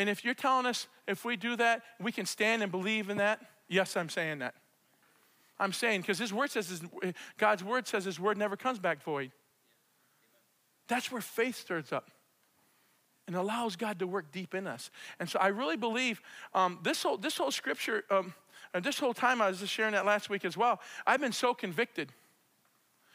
and 0.00 0.08
if 0.08 0.24
you're 0.24 0.32
telling 0.32 0.64
us 0.64 0.86
if 1.06 1.26
we 1.26 1.36
do 1.36 1.56
that, 1.56 1.82
we 2.00 2.10
can 2.10 2.24
stand 2.24 2.62
and 2.62 2.72
believe 2.72 3.10
in 3.10 3.18
that, 3.18 3.38
yes, 3.68 3.98
I'm 3.98 4.08
saying 4.08 4.38
that. 4.38 4.54
I'm 5.58 5.74
saying 5.74 6.00
because 6.00 6.18
His 6.18 6.32
word 6.32 6.50
says, 6.50 6.70
his, 6.70 6.80
God's 7.36 7.62
word 7.62 7.86
says 7.86 8.06
His 8.06 8.18
word 8.18 8.38
never 8.38 8.56
comes 8.56 8.78
back 8.78 9.02
void. 9.02 9.30
That's 10.88 11.12
where 11.12 11.20
faith 11.20 11.56
stirs 11.56 11.92
up 11.92 12.10
and 13.26 13.36
allows 13.36 13.76
God 13.76 13.98
to 13.98 14.06
work 14.06 14.32
deep 14.32 14.54
in 14.54 14.66
us. 14.66 14.90
And 15.18 15.28
so 15.28 15.38
I 15.38 15.48
really 15.48 15.76
believe 15.76 16.22
um, 16.54 16.78
this, 16.82 17.02
whole, 17.02 17.18
this 17.18 17.36
whole 17.36 17.50
scripture, 17.50 18.04
um, 18.10 18.32
and 18.72 18.82
this 18.82 18.98
whole 18.98 19.12
time 19.12 19.42
I 19.42 19.50
was 19.50 19.60
just 19.60 19.72
sharing 19.72 19.92
that 19.92 20.06
last 20.06 20.30
week 20.30 20.46
as 20.46 20.56
well, 20.56 20.80
I've 21.06 21.20
been 21.20 21.30
so 21.30 21.52
convicted. 21.52 22.10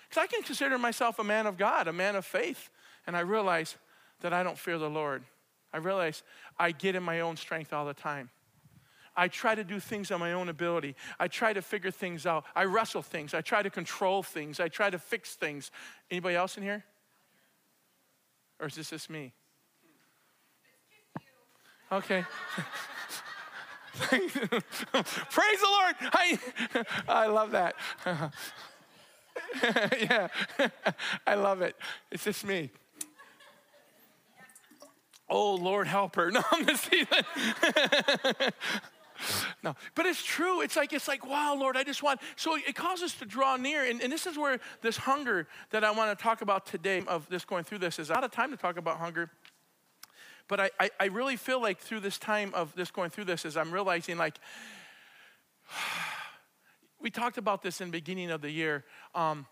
Because 0.07 0.21
I 0.21 0.27
can 0.27 0.43
consider 0.43 0.77
myself 0.77 1.17
a 1.17 1.23
man 1.23 1.47
of 1.47 1.57
God, 1.57 1.87
a 1.87 1.93
man 1.93 2.15
of 2.15 2.27
faith. 2.27 2.69
And 3.07 3.17
I 3.17 3.21
realize 3.21 3.75
that 4.21 4.33
I 4.33 4.43
don't 4.43 4.59
fear 4.59 4.77
the 4.77 4.87
Lord. 4.87 5.23
I 5.75 5.77
realize 5.79 6.23
I 6.57 6.71
get 6.71 6.95
in 6.95 7.03
my 7.03 7.19
own 7.21 7.37
strength 7.37 7.73
all 7.73 7.85
the 7.85 7.93
time. 7.93 8.29
I 9.17 9.27
try 9.27 9.55
to 9.55 9.63
do 9.63 9.79
things 9.79 10.11
on 10.11 10.19
my 10.19 10.33
own 10.33 10.49
ability. 10.49 10.95
I 11.19 11.27
try 11.27 11.53
to 11.53 11.61
figure 11.61 11.91
things 11.91 12.25
out. 12.25 12.43
I 12.55 12.65
wrestle 12.65 13.01
things. 13.01 13.33
I 13.33 13.41
try 13.41 13.63
to 13.63 13.69
control 13.69 14.23
things. 14.23 14.59
I 14.59 14.67
try 14.67 14.89
to 14.89 14.99
fix 14.99 15.35
things. 15.35 15.71
Anybody 16.11 16.35
else 16.35 16.57
in 16.57 16.63
here? 16.63 16.83
Or 18.59 18.67
is 18.67 18.75
this 18.75 18.89
just 18.89 19.09
me? 19.09 19.33
Okay. 21.91 22.25
Praise 23.97 24.33
the 24.33 25.67
Lord. 25.67 25.95
I, 26.01 26.39
I 27.07 27.27
love 27.27 27.51
that. 27.51 27.75
yeah, 29.63 30.27
I 31.25 31.35
love 31.35 31.61
it. 31.61 31.75
It's 32.11 32.25
just 32.25 32.45
me. 32.45 32.71
Oh, 35.27 35.55
Lord, 35.55 35.87
help 35.87 36.15
her. 36.15 36.31
No, 36.35 36.41
I'm 36.51 36.65
just 36.65 36.89
no, 39.63 39.75
but 39.95 40.05
it's 40.05 40.23
true. 40.23 40.61
It's 40.61 40.75
like 40.75 40.93
it's 40.93 41.07
like 41.07 41.25
wow, 41.25 41.55
Lord, 41.55 41.77
I 41.77 41.83
just 41.83 42.03
want. 42.03 42.19
So 42.35 42.55
it 42.55 42.75
causes 42.75 43.05
us 43.05 43.13
to 43.19 43.25
draw 43.25 43.55
near, 43.55 43.85
and, 43.85 44.01
and 44.01 44.11
this 44.11 44.27
is 44.27 44.37
where 44.37 44.59
this 44.81 44.97
hunger 44.97 45.47
that 45.71 45.83
I 45.83 45.91
want 45.91 46.17
to 46.17 46.21
talk 46.21 46.41
about 46.41 46.65
today 46.65 47.01
of 47.07 47.27
this 47.29 47.45
going 47.45 47.63
through 47.63 47.79
this 47.79 47.97
is 47.97 48.11
out 48.11 48.23
of 48.23 48.31
time 48.31 48.51
to 48.51 48.57
talk 48.57 48.77
about 48.77 48.97
hunger. 48.97 49.29
But 50.47 50.59
I, 50.59 50.69
I, 50.79 50.89
I 50.99 51.05
really 51.05 51.37
feel 51.37 51.61
like 51.61 51.79
through 51.79 52.01
this 52.01 52.19
time 52.19 52.53
of 52.53 52.75
this 52.75 52.91
going 52.91 53.09
through 53.09 53.25
this 53.25 53.45
is 53.45 53.57
I'm 53.57 53.71
realizing 53.71 54.17
like 54.17 54.37
we 57.01 57.09
talked 57.09 57.37
about 57.37 57.63
this 57.63 57.81
in 57.81 57.87
the 57.87 57.91
beginning 57.91 58.31
of 58.31 58.41
the 58.41 58.51
year. 58.51 58.83
Um, 59.13 59.47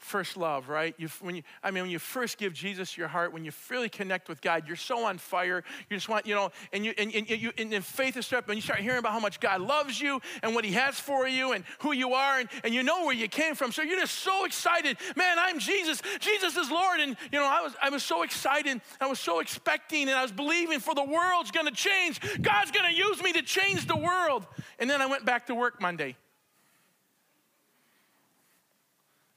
first 0.00 0.36
love, 0.36 0.68
right? 0.68 0.94
You, 0.98 1.08
when 1.20 1.36
you, 1.36 1.42
I 1.62 1.70
mean, 1.70 1.84
when 1.84 1.90
you 1.90 1.98
first 1.98 2.38
give 2.38 2.52
Jesus 2.52 2.96
your 2.96 3.06
heart, 3.06 3.32
when 3.32 3.44
you 3.44 3.52
really 3.68 3.88
connect 3.88 4.28
with 4.28 4.40
God, 4.40 4.66
you're 4.66 4.76
so 4.76 5.04
on 5.04 5.18
fire. 5.18 5.62
You 5.88 5.96
just 5.96 6.08
want, 6.08 6.26
you 6.26 6.34
know, 6.34 6.50
and 6.72 6.84
you 6.84 6.94
and, 6.98 7.14
and 7.14 7.30
you 7.30 7.52
and, 7.58 7.72
and 7.72 7.84
faith 7.84 8.16
is 8.16 8.32
up, 8.32 8.48
and 8.48 8.56
you 8.56 8.62
start 8.62 8.80
hearing 8.80 8.98
about 8.98 9.12
how 9.12 9.20
much 9.20 9.40
God 9.40 9.60
loves 9.60 10.00
you 10.00 10.20
and 10.42 10.54
what 10.54 10.64
He 10.64 10.72
has 10.72 10.98
for 10.98 11.28
you 11.28 11.52
and 11.52 11.64
who 11.80 11.92
you 11.92 12.14
are, 12.14 12.40
and, 12.40 12.48
and 12.64 12.74
you 12.74 12.82
know 12.82 13.04
where 13.04 13.14
you 13.14 13.28
came 13.28 13.54
from. 13.54 13.72
So 13.72 13.82
you're 13.82 14.00
just 14.00 14.18
so 14.18 14.44
excited, 14.44 14.96
man. 15.16 15.36
I'm 15.38 15.58
Jesus. 15.58 16.02
Jesus 16.18 16.56
is 16.56 16.70
Lord, 16.70 17.00
and 17.00 17.16
you 17.30 17.38
know, 17.38 17.46
I 17.46 17.60
was 17.60 17.74
I 17.82 17.90
was 17.90 18.02
so 18.02 18.22
excited. 18.22 18.80
I 19.00 19.06
was 19.06 19.20
so 19.20 19.40
expecting, 19.40 20.08
and 20.08 20.16
I 20.16 20.22
was 20.22 20.32
believing 20.32 20.80
for 20.80 20.94
the 20.94 21.04
world's 21.04 21.50
going 21.50 21.66
to 21.66 21.72
change. 21.72 22.20
God's 22.40 22.70
going 22.70 22.90
to 22.90 22.96
use 22.96 23.22
me 23.22 23.32
to 23.34 23.42
change 23.42 23.86
the 23.86 23.96
world. 23.96 24.46
And 24.78 24.88
then 24.88 25.02
I 25.02 25.06
went 25.06 25.24
back 25.24 25.46
to 25.46 25.54
work 25.54 25.80
Monday. 25.80 26.16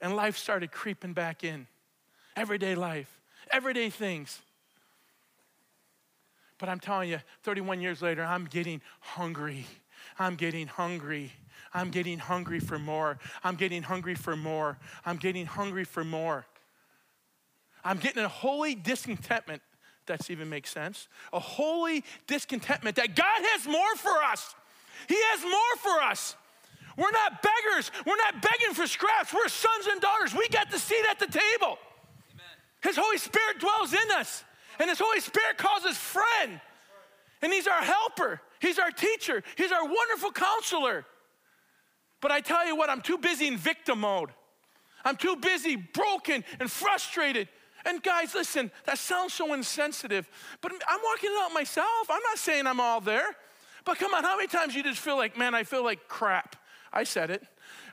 And 0.03 0.17
life 0.17 0.37
started 0.37 0.71
creeping 0.71 1.13
back 1.13 1.43
in. 1.43 1.65
Everyday 2.35 2.75
life, 2.75 3.19
everyday 3.49 3.89
things. 3.89 4.41
But 6.59 6.69
I'm 6.69 6.79
telling 6.79 7.09
you, 7.09 7.19
31 7.43 7.81
years 7.81 8.01
later, 8.01 8.23
I'm 8.23 8.45
getting 8.45 8.81
hungry. 8.99 9.65
I'm 10.19 10.35
getting 10.35 10.67
hungry. 10.67 11.31
I'm 11.73 11.89
getting 11.89 12.19
hungry 12.19 12.59
for 12.59 12.77
more. 12.77 13.17
I'm 13.43 13.55
getting 13.55 13.81
hungry 13.81 14.13
for 14.13 14.35
more. 14.35 14.77
I'm 15.05 15.17
getting 15.17 15.45
hungry 15.45 15.85
for 15.85 16.03
more. 16.03 16.45
I'm 17.83 17.97
getting 17.97 18.23
a 18.23 18.29
holy 18.29 18.75
discontentment. 18.75 19.61
That's 20.05 20.29
even 20.29 20.49
makes 20.49 20.69
sense. 20.69 21.07
A 21.31 21.39
holy 21.39 22.03
discontentment 22.27 22.97
that 22.97 23.15
God 23.15 23.25
has 23.25 23.65
more 23.65 23.95
for 23.95 24.21
us. 24.23 24.53
He 25.07 25.15
has 25.15 25.41
more 25.43 25.93
for 25.93 26.03
us. 26.03 26.35
We're 26.97 27.11
not 27.11 27.41
beggars. 27.41 27.91
We're 28.05 28.17
not 28.17 28.41
begging 28.41 28.73
for 28.73 28.87
scraps. 28.87 29.33
We're 29.33 29.47
sons 29.47 29.87
and 29.87 29.99
daughters. 29.99 30.33
We 30.33 30.47
got 30.49 30.69
the 30.69 30.79
seat 30.79 31.03
at 31.09 31.19
the 31.19 31.27
table. 31.27 31.77
Amen. 32.31 32.55
His 32.81 32.97
Holy 32.97 33.17
Spirit 33.17 33.59
dwells 33.59 33.93
in 33.93 34.11
us, 34.15 34.43
and 34.79 34.89
His 34.89 34.99
Holy 34.99 35.19
Spirit 35.19 35.57
calls 35.57 35.85
us 35.85 35.97
friend. 35.97 36.59
And 37.41 37.51
He's 37.51 37.67
our 37.67 37.81
helper, 37.81 38.41
He's 38.59 38.79
our 38.79 38.91
teacher, 38.91 39.43
He's 39.57 39.71
our 39.71 39.83
wonderful 39.83 40.31
counselor. 40.31 41.05
But 42.21 42.31
I 42.31 42.39
tell 42.39 42.65
you 42.65 42.75
what, 42.75 42.89
I'm 42.89 43.01
too 43.01 43.17
busy 43.17 43.47
in 43.47 43.57
victim 43.57 43.99
mode. 43.99 44.29
I'm 45.03 45.17
too 45.17 45.35
busy, 45.35 45.75
broken, 45.75 46.45
and 46.61 46.71
frustrated. 46.71 47.49
And 47.85 48.01
guys, 48.01 48.33
listen, 48.33 48.71
that 48.85 48.97
sounds 48.97 49.33
so 49.33 49.53
insensitive, 49.53 50.29
but 50.61 50.71
I'm 50.71 50.99
walking 51.03 51.31
it 51.31 51.37
out 51.41 51.53
myself. 51.53 52.07
I'm 52.09 52.21
not 52.23 52.37
saying 52.37 52.65
I'm 52.65 52.79
all 52.79 53.01
there. 53.01 53.35
But 53.83 53.97
come 53.97 54.13
on, 54.13 54.23
how 54.23 54.37
many 54.37 54.47
times 54.47 54.73
you 54.73 54.83
just 54.83 54.99
feel 54.99 55.17
like, 55.17 55.37
man, 55.37 55.53
I 55.53 55.63
feel 55.63 55.83
like 55.83 56.07
crap? 56.07 56.55
I 56.93 57.03
said 57.03 57.31
it. 57.31 57.43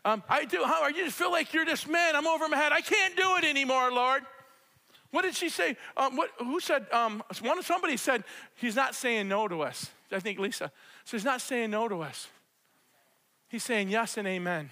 Um, 0.05 0.23
I 0.29 0.45
do. 0.45 0.63
How 0.65 0.83
are 0.83 0.91
you? 0.91 1.05
Just 1.05 1.17
feel 1.17 1.31
like 1.31 1.53
you're 1.55 1.65
this 1.65 1.87
man. 1.87 2.15
I'm 2.15 2.27
over 2.27 2.49
my 2.49 2.57
head. 2.57 2.73
I 2.73 2.83
can't 2.83 3.17
do 3.17 3.37
it 3.37 3.45
anymore, 3.45 3.91
Lord. 3.91 4.23
What 5.11 5.23
did 5.23 5.35
she 5.35 5.49
say? 5.49 5.77
Um, 5.97 6.17
what, 6.17 6.31
who 6.39 6.61
said? 6.61 6.87
Um, 6.93 7.23
one, 7.41 7.63
somebody 7.63 7.97
said 7.97 8.23
he's 8.55 8.77
not 8.77 8.95
saying 8.95 9.29
no 9.29 9.49
to 9.49 9.63
us. 9.63 9.91
I 10.13 10.21
think 10.21 10.39
Lisa. 10.39 10.71
So 11.05 11.17
he's 11.17 11.25
not 11.25 11.41
saying 11.41 11.71
no 11.71 11.89
to 11.89 12.03
us. 12.03 12.29
He's 13.49 13.65
saying 13.65 13.89
yes 13.89 14.17
and 14.17 14.29
amen. 14.29 14.71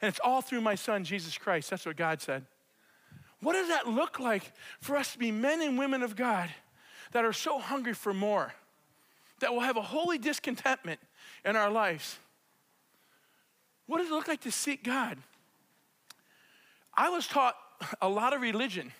And 0.00 0.08
it's 0.08 0.20
all 0.22 0.42
through 0.42 0.60
my 0.60 0.76
son, 0.76 1.02
Jesus 1.04 1.36
Christ. 1.36 1.70
That's 1.70 1.86
what 1.86 1.96
God 1.96 2.20
said. 2.20 2.44
What 3.40 3.54
does 3.54 3.68
that 3.68 3.88
look 3.88 4.20
like 4.20 4.52
for 4.80 4.96
us 4.96 5.12
to 5.12 5.18
be 5.18 5.32
men 5.32 5.62
and 5.62 5.78
women 5.78 6.02
of 6.02 6.14
God 6.14 6.48
that 7.12 7.24
are 7.24 7.32
so 7.32 7.58
hungry 7.58 7.94
for 7.94 8.12
more, 8.12 8.52
that 9.40 9.52
will 9.52 9.60
have 9.60 9.76
a 9.76 9.82
holy 9.82 10.18
discontentment 10.18 11.00
in 11.44 11.56
our 11.56 11.70
lives? 11.70 12.18
What 13.88 13.98
does 13.98 14.08
it 14.08 14.12
look 14.12 14.28
like 14.28 14.42
to 14.42 14.52
seek 14.52 14.84
God? 14.84 15.18
I 16.96 17.08
was 17.08 17.26
taught 17.26 17.56
a 18.00 18.08
lot 18.08 18.32
of 18.32 18.40
religion. 18.40 18.92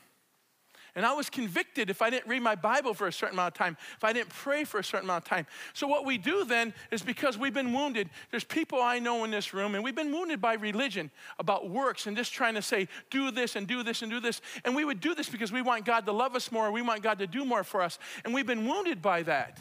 And 0.95 1.07
I 1.07 1.13
was 1.13 1.31
convicted 1.31 1.91
if 1.91 2.03
I 2.03 2.11
didn't 2.11 2.27
read 2.29 2.43
my 2.43 2.57
Bible 2.57 2.93
for 2.93 3.07
a 3.07 3.13
certain 3.13 3.37
amount 3.37 3.55
of 3.55 3.59
time, 3.59 3.77
if 3.97 4.03
I 4.03 4.13
didn't 4.13 4.31
pray 4.31 4.65
for 4.65 4.81
a 4.81 4.85
certain 4.85 5.07
amount 5.07 5.25
of 5.25 5.29
time. 5.29 5.47
So, 5.73 5.87
what 5.87 6.05
we 6.05 6.19
do 6.19 6.45
then 6.45 6.75
is 6.91 7.03
because 7.03 7.39
we've 7.39 7.55
been 7.55 7.73
wounded, 7.73 8.11
there's 8.33 8.43
people 8.43 8.81
I 8.81 8.99
know 8.99 9.23
in 9.23 9.31
this 9.31 9.55
room, 9.55 9.77
and 9.77 9.85
we've 9.85 9.95
been 9.95 10.11
wounded 10.11 10.41
by 10.41 10.55
religion 10.55 11.13
about 11.39 11.71
works 11.71 12.09
and 12.09 12.17
just 12.17 12.33
trying 12.33 12.55
to 12.55 12.63
say, 12.63 12.89
do 13.11 13.31
this 13.31 13.55
and 13.55 13.69
do 13.69 13.85
this 13.85 14.03
and 14.03 14.11
do 14.11 14.19
this. 14.19 14.41
And 14.65 14.75
we 14.75 14.85
would 14.85 15.01
do 15.01 15.15
this 15.15 15.29
because 15.29 15.53
we 15.53 15.63
want 15.63 15.85
God 15.85 16.05
to 16.07 16.13
love 16.13 16.35
us 16.35 16.51
more, 16.51 16.73
we 16.73 16.83
want 16.83 17.03
God 17.03 17.21
to 17.21 17.29
do 17.29 17.45
more 17.45 17.63
for 17.63 17.81
us. 17.81 18.01
And 18.25 18.35
we've 18.35 18.47
been 18.47 18.67
wounded 18.67 19.01
by 19.01 19.23
that. 19.23 19.61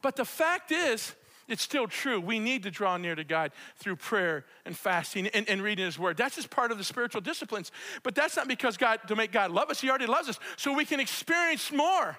But 0.00 0.16
the 0.16 0.24
fact 0.24 0.72
is, 0.72 1.14
it's 1.48 1.62
still 1.62 1.86
true. 1.86 2.20
We 2.20 2.38
need 2.38 2.62
to 2.62 2.70
draw 2.70 2.96
near 2.96 3.14
to 3.14 3.24
God 3.24 3.52
through 3.76 3.96
prayer 3.96 4.44
and 4.64 4.76
fasting 4.76 5.26
and, 5.28 5.48
and, 5.48 5.62
reading 5.62 5.84
His 5.84 5.98
Word. 5.98 6.16
That's 6.16 6.36
just 6.36 6.50
part 6.50 6.72
of 6.72 6.78
the 6.78 6.84
spiritual 6.84 7.20
disciplines. 7.20 7.70
But 8.02 8.14
that's 8.14 8.36
not 8.36 8.48
because 8.48 8.76
God, 8.76 9.00
to 9.08 9.16
make 9.16 9.32
God 9.32 9.50
love 9.50 9.70
us, 9.70 9.80
He 9.80 9.90
already 9.90 10.06
loves 10.06 10.28
us. 10.28 10.38
So 10.56 10.72
we 10.72 10.84
can 10.84 11.00
experience 11.00 11.70
more. 11.70 12.16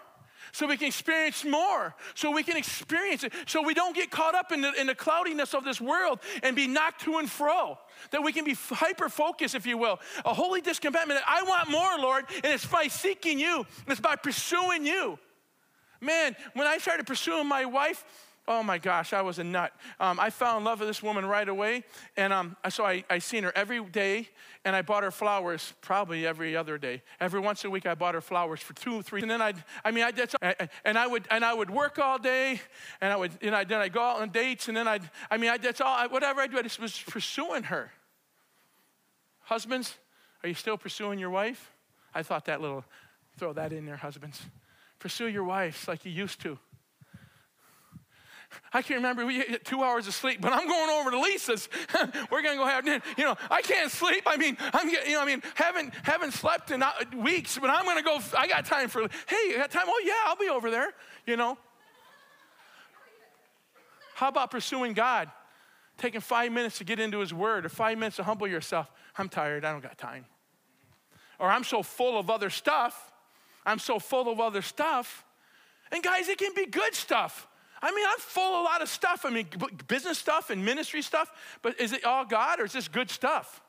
So 0.51 0.67
we 0.67 0.77
can 0.77 0.87
experience 0.87 1.43
more. 1.43 1.95
So 2.13 2.31
we 2.31 2.43
can 2.43 2.55
experience 2.55 3.23
it. 3.23 3.33
So 3.45 3.61
we 3.61 3.73
don't 3.73 3.95
get 3.95 4.11
caught 4.11 4.35
up 4.35 4.51
in 4.51 4.61
the, 4.61 4.71
in 4.79 4.87
the 4.87 4.95
cloudiness 4.95 5.53
of 5.53 5.65
this 5.65 5.81
world 5.81 6.19
and 6.43 6.55
be 6.55 6.67
knocked 6.67 7.01
to 7.01 7.17
and 7.17 7.29
fro. 7.29 7.77
That 8.11 8.23
we 8.23 8.31
can 8.31 8.45
be 8.45 8.55
hyper 8.69 9.09
focused, 9.09 9.55
if 9.55 9.65
you 9.65 9.77
will. 9.77 9.99
A 10.23 10.33
holy 10.33 10.61
discontentment. 10.61 11.19
I 11.27 11.43
want 11.43 11.69
more, 11.69 11.97
Lord. 11.99 12.25
And 12.43 12.53
it's 12.53 12.65
by 12.65 12.87
seeking 12.87 13.39
you, 13.39 13.57
and 13.57 13.87
it's 13.87 13.99
by 13.99 14.15
pursuing 14.15 14.85
you. 14.85 15.19
Man, 15.99 16.35
when 16.53 16.67
I 16.67 16.77
started 16.77 17.07
pursuing 17.07 17.47
my 17.47 17.65
wife, 17.65 18.05
Oh 18.47 18.61
my 18.61 18.77
gosh, 18.77 19.11
I 19.11 19.23
was 19.23 19.39
a 19.39 19.43
nut. 19.43 19.73
Um, 19.99 20.19
I 20.19 20.29
fell 20.29 20.55
in 20.57 20.63
love 20.63 20.79
with 20.79 20.87
this 20.87 21.01
woman 21.01 21.25
right 21.25 21.49
away. 21.49 21.83
And 22.15 22.31
um, 22.31 22.55
so 22.69 22.85
I, 22.85 23.03
I 23.09 23.17
seen 23.17 23.43
her 23.43 23.51
every 23.55 23.83
day, 23.83 24.29
and 24.63 24.75
I 24.75 24.83
bought 24.83 25.01
her 25.01 25.09
flowers 25.09 25.73
probably 25.81 26.27
every 26.27 26.55
other 26.55 26.77
day. 26.77 27.01
Every 27.19 27.39
once 27.39 27.65
a 27.65 27.71
week, 27.71 27.87
I 27.87 27.95
bought 27.95 28.13
her 28.13 28.21
flowers 28.21 28.59
for 28.59 28.73
two, 28.73 28.99
or 28.99 29.01
three. 29.01 29.21
And 29.23 29.31
then 29.31 29.41
I'd, 29.41 29.63
I 29.83 29.89
mean, 29.89 30.03
I 30.03 30.11
did, 30.11 30.31
and 30.83 30.97
I 30.97 31.07
would, 31.07 31.27
and 31.31 31.43
I 31.43 31.55
would 31.55 31.71
work 31.71 31.97
all 31.97 32.19
day, 32.19 32.61
and 33.01 33.11
I 33.11 33.15
would, 33.15 33.31
you 33.41 33.49
know, 33.49 33.63
then 33.63 33.81
I'd 33.81 33.93
go 33.93 34.01
out 34.01 34.21
on 34.21 34.29
dates, 34.29 34.67
and 34.67 34.77
then 34.77 34.87
I'd, 34.87 35.09
I 35.31 35.37
mean, 35.37 35.49
I, 35.49 35.57
that's 35.57 35.81
all, 35.81 36.07
whatever 36.09 36.41
I 36.41 36.47
do, 36.47 36.59
I 36.59 36.61
just 36.61 36.79
was 36.79 37.01
pursuing 37.01 37.63
her. 37.63 37.91
Husbands, 39.41 39.95
are 40.43 40.49
you 40.49 40.55
still 40.55 40.77
pursuing 40.77 41.17
your 41.17 41.31
wife? 41.31 41.71
I 42.13 42.21
thought 42.21 42.45
that 42.45 42.61
little, 42.61 42.85
throw 43.37 43.53
that 43.53 43.73
in 43.73 43.87
there, 43.87 43.97
husbands. 43.97 44.39
Pursue 44.99 45.27
your 45.27 45.43
wives 45.43 45.87
like 45.87 46.05
you 46.05 46.11
used 46.11 46.41
to. 46.41 46.59
I 48.75 48.81
can't 48.81 48.97
remember 48.97 49.25
we 49.25 49.37
had 49.37 49.63
two 49.63 49.83
hours 49.83 50.05
of 50.05 50.13
sleep, 50.13 50.41
but 50.41 50.51
I'm 50.51 50.67
going 50.67 50.89
over 50.89 51.09
to 51.11 51.19
Lisa's. 51.21 51.69
We're 52.29 52.41
gonna 52.41 52.57
go 52.57 52.65
have 52.65 52.83
dinner. 52.83 53.01
You 53.17 53.23
know, 53.23 53.37
I 53.49 53.61
can't 53.61 53.89
sleep. 53.89 54.23
I 54.25 54.35
mean, 54.35 54.57
I'm 54.73 54.89
you 54.89 55.13
know, 55.13 55.21
I 55.21 55.25
mean, 55.25 55.41
haven't 55.53 55.93
haven't 56.03 56.33
slept 56.33 56.71
in 56.71 56.83
uh, 56.83 56.91
weeks, 57.15 57.57
but 57.57 57.69
I'm 57.69 57.85
gonna 57.85 58.03
go. 58.03 58.19
I 58.37 58.47
got 58.49 58.65
time 58.65 58.89
for. 58.89 59.03
Hey, 59.27 59.37
you 59.47 59.55
got 59.55 59.71
time? 59.71 59.85
Oh 59.87 60.01
yeah, 60.03 60.13
I'll 60.25 60.35
be 60.35 60.49
over 60.49 60.69
there. 60.69 60.89
You 61.25 61.37
know. 61.37 61.57
How 64.15 64.27
about 64.27 64.51
pursuing 64.51 64.91
God? 64.91 65.31
Taking 65.97 66.19
five 66.19 66.51
minutes 66.51 66.79
to 66.79 66.83
get 66.83 66.99
into 66.99 67.19
His 67.19 67.33
Word, 67.33 67.65
or 67.65 67.69
five 67.69 67.97
minutes 67.97 68.17
to 68.17 68.23
humble 68.23 68.45
yourself. 68.45 68.91
I'm 69.17 69.29
tired. 69.29 69.63
I 69.63 69.71
don't 69.71 69.83
got 69.83 69.97
time. 69.97 70.25
Or 71.39 71.47
I'm 71.47 71.63
so 71.63 71.81
full 71.81 72.19
of 72.19 72.29
other 72.29 72.49
stuff. 72.49 73.13
I'm 73.65 73.79
so 73.79 73.99
full 73.99 74.29
of 74.29 74.41
other 74.41 74.61
stuff. 74.61 75.23
And 75.93 76.03
guys, 76.03 76.27
it 76.27 76.37
can 76.37 76.53
be 76.53 76.65
good 76.65 76.93
stuff. 76.93 77.47
I 77.81 77.91
mean, 77.91 78.05
I'm 78.07 78.19
full 78.19 78.55
of 78.55 78.61
a 78.61 78.63
lot 78.63 78.81
of 78.81 78.89
stuff. 78.89 79.25
I 79.25 79.29
mean, 79.29 79.47
business 79.87 80.17
stuff 80.17 80.49
and 80.49 80.63
ministry 80.63 81.01
stuff, 81.01 81.31
but 81.61 81.79
is 81.79 81.93
it 81.93 82.05
all 82.05 82.25
God 82.25 82.59
or 82.59 82.65
is 82.65 82.73
this 82.73 82.87
good 82.87 83.09
stuff? 83.09 83.61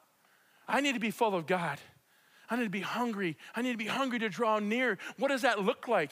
I 0.68 0.80
need 0.80 0.94
to 0.94 1.00
be 1.00 1.10
full 1.10 1.34
of 1.34 1.46
God. 1.46 1.78
I 2.48 2.56
need 2.56 2.64
to 2.64 2.70
be 2.70 2.80
hungry. 2.80 3.36
I 3.54 3.62
need 3.62 3.72
to 3.72 3.78
be 3.78 3.86
hungry 3.86 4.18
to 4.20 4.28
draw 4.28 4.58
near. 4.58 4.98
What 5.18 5.28
does 5.28 5.42
that 5.42 5.62
look 5.62 5.88
like? 5.88 6.10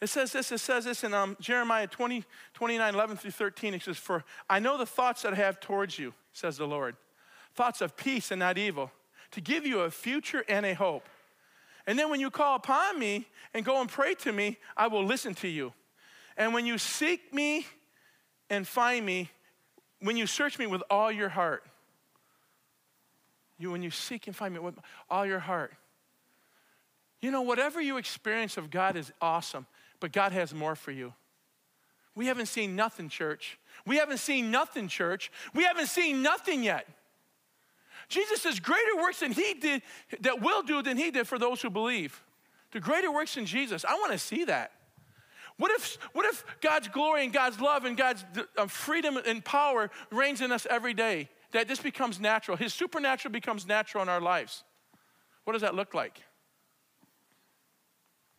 It 0.00 0.08
says 0.08 0.32
this, 0.32 0.52
it 0.52 0.58
says 0.58 0.84
this 0.84 1.04
in 1.04 1.14
um, 1.14 1.36
Jeremiah 1.40 1.86
20, 1.86 2.24
29, 2.54 2.94
11 2.94 3.16
through 3.16 3.30
13. 3.30 3.74
It 3.74 3.82
says, 3.82 3.96
For 3.96 4.24
I 4.48 4.58
know 4.58 4.76
the 4.76 4.86
thoughts 4.86 5.22
that 5.22 5.32
I 5.32 5.36
have 5.36 5.58
towards 5.58 5.98
you, 5.98 6.12
says 6.32 6.58
the 6.58 6.66
Lord. 6.66 6.96
Thoughts 7.54 7.80
of 7.80 7.96
peace 7.96 8.30
and 8.30 8.40
not 8.40 8.58
evil, 8.58 8.90
to 9.30 9.40
give 9.40 9.66
you 9.66 9.80
a 9.80 9.90
future 9.90 10.44
and 10.48 10.66
a 10.66 10.74
hope. 10.74 11.08
And 11.86 11.98
then 11.98 12.10
when 12.10 12.20
you 12.20 12.30
call 12.30 12.56
upon 12.56 12.98
me 12.98 13.26
and 13.54 13.64
go 13.64 13.80
and 13.80 13.88
pray 13.88 14.14
to 14.16 14.32
me, 14.32 14.58
I 14.76 14.88
will 14.88 15.04
listen 15.04 15.34
to 15.36 15.48
you. 15.48 15.72
And 16.36 16.52
when 16.52 16.66
you 16.66 16.78
seek 16.78 17.32
me 17.32 17.66
and 18.50 18.66
find 18.66 19.04
me, 19.06 19.30
when 20.00 20.16
you 20.16 20.26
search 20.26 20.58
me 20.58 20.66
with 20.66 20.82
all 20.90 21.10
your 21.10 21.28
heart, 21.28 21.64
you 23.58 23.70
when 23.70 23.82
you 23.82 23.90
seek 23.90 24.26
and 24.26 24.36
find 24.36 24.52
me 24.52 24.60
with 24.60 24.78
all 25.08 25.24
your 25.24 25.38
heart. 25.38 25.72
You 27.20 27.30
know, 27.30 27.42
whatever 27.42 27.80
you 27.80 27.96
experience 27.96 28.56
of 28.56 28.70
God 28.70 28.96
is 28.96 29.12
awesome, 29.20 29.66
but 30.00 30.12
God 30.12 30.32
has 30.32 30.52
more 30.52 30.76
for 30.76 30.90
you. 30.90 31.14
We 32.14 32.26
haven't 32.26 32.46
seen 32.46 32.76
nothing, 32.76 33.08
church. 33.08 33.58
We 33.86 33.96
haven't 33.96 34.18
seen 34.18 34.50
nothing, 34.50 34.88
church. 34.88 35.30
We 35.54 35.64
haven't 35.64 35.86
seen 35.86 36.22
nothing 36.22 36.62
yet. 36.62 36.86
Jesus 38.08 38.40
says, 38.42 38.60
Greater 38.60 38.96
works 38.96 39.20
than 39.20 39.32
he 39.32 39.54
did, 39.54 39.82
that 40.20 40.40
will 40.40 40.62
do 40.62 40.82
than 40.82 40.96
he 40.96 41.10
did 41.10 41.26
for 41.26 41.38
those 41.38 41.60
who 41.60 41.70
believe. 41.70 42.22
The 42.72 42.80
greater 42.80 43.10
works 43.10 43.36
in 43.36 43.46
Jesus. 43.46 43.84
I 43.84 43.94
want 43.94 44.12
to 44.12 44.18
see 44.18 44.44
that. 44.44 44.72
What 45.58 45.70
if, 45.70 45.98
what 46.12 46.26
if 46.26 46.44
God's 46.60 46.88
glory 46.88 47.24
and 47.24 47.32
God's 47.32 47.60
love 47.60 47.84
and 47.84 47.96
God's 47.96 48.24
uh, 48.58 48.66
freedom 48.66 49.16
and 49.16 49.42
power 49.44 49.90
reigns 50.10 50.40
in 50.40 50.52
us 50.52 50.66
every 50.68 50.92
day? 50.92 51.28
That 51.52 51.68
this 51.68 51.80
becomes 51.80 52.20
natural. 52.20 52.56
His 52.56 52.74
supernatural 52.74 53.32
becomes 53.32 53.66
natural 53.66 54.02
in 54.02 54.08
our 54.08 54.20
lives. 54.20 54.64
What 55.44 55.54
does 55.54 55.62
that 55.62 55.74
look 55.74 55.94
like? 55.94 56.20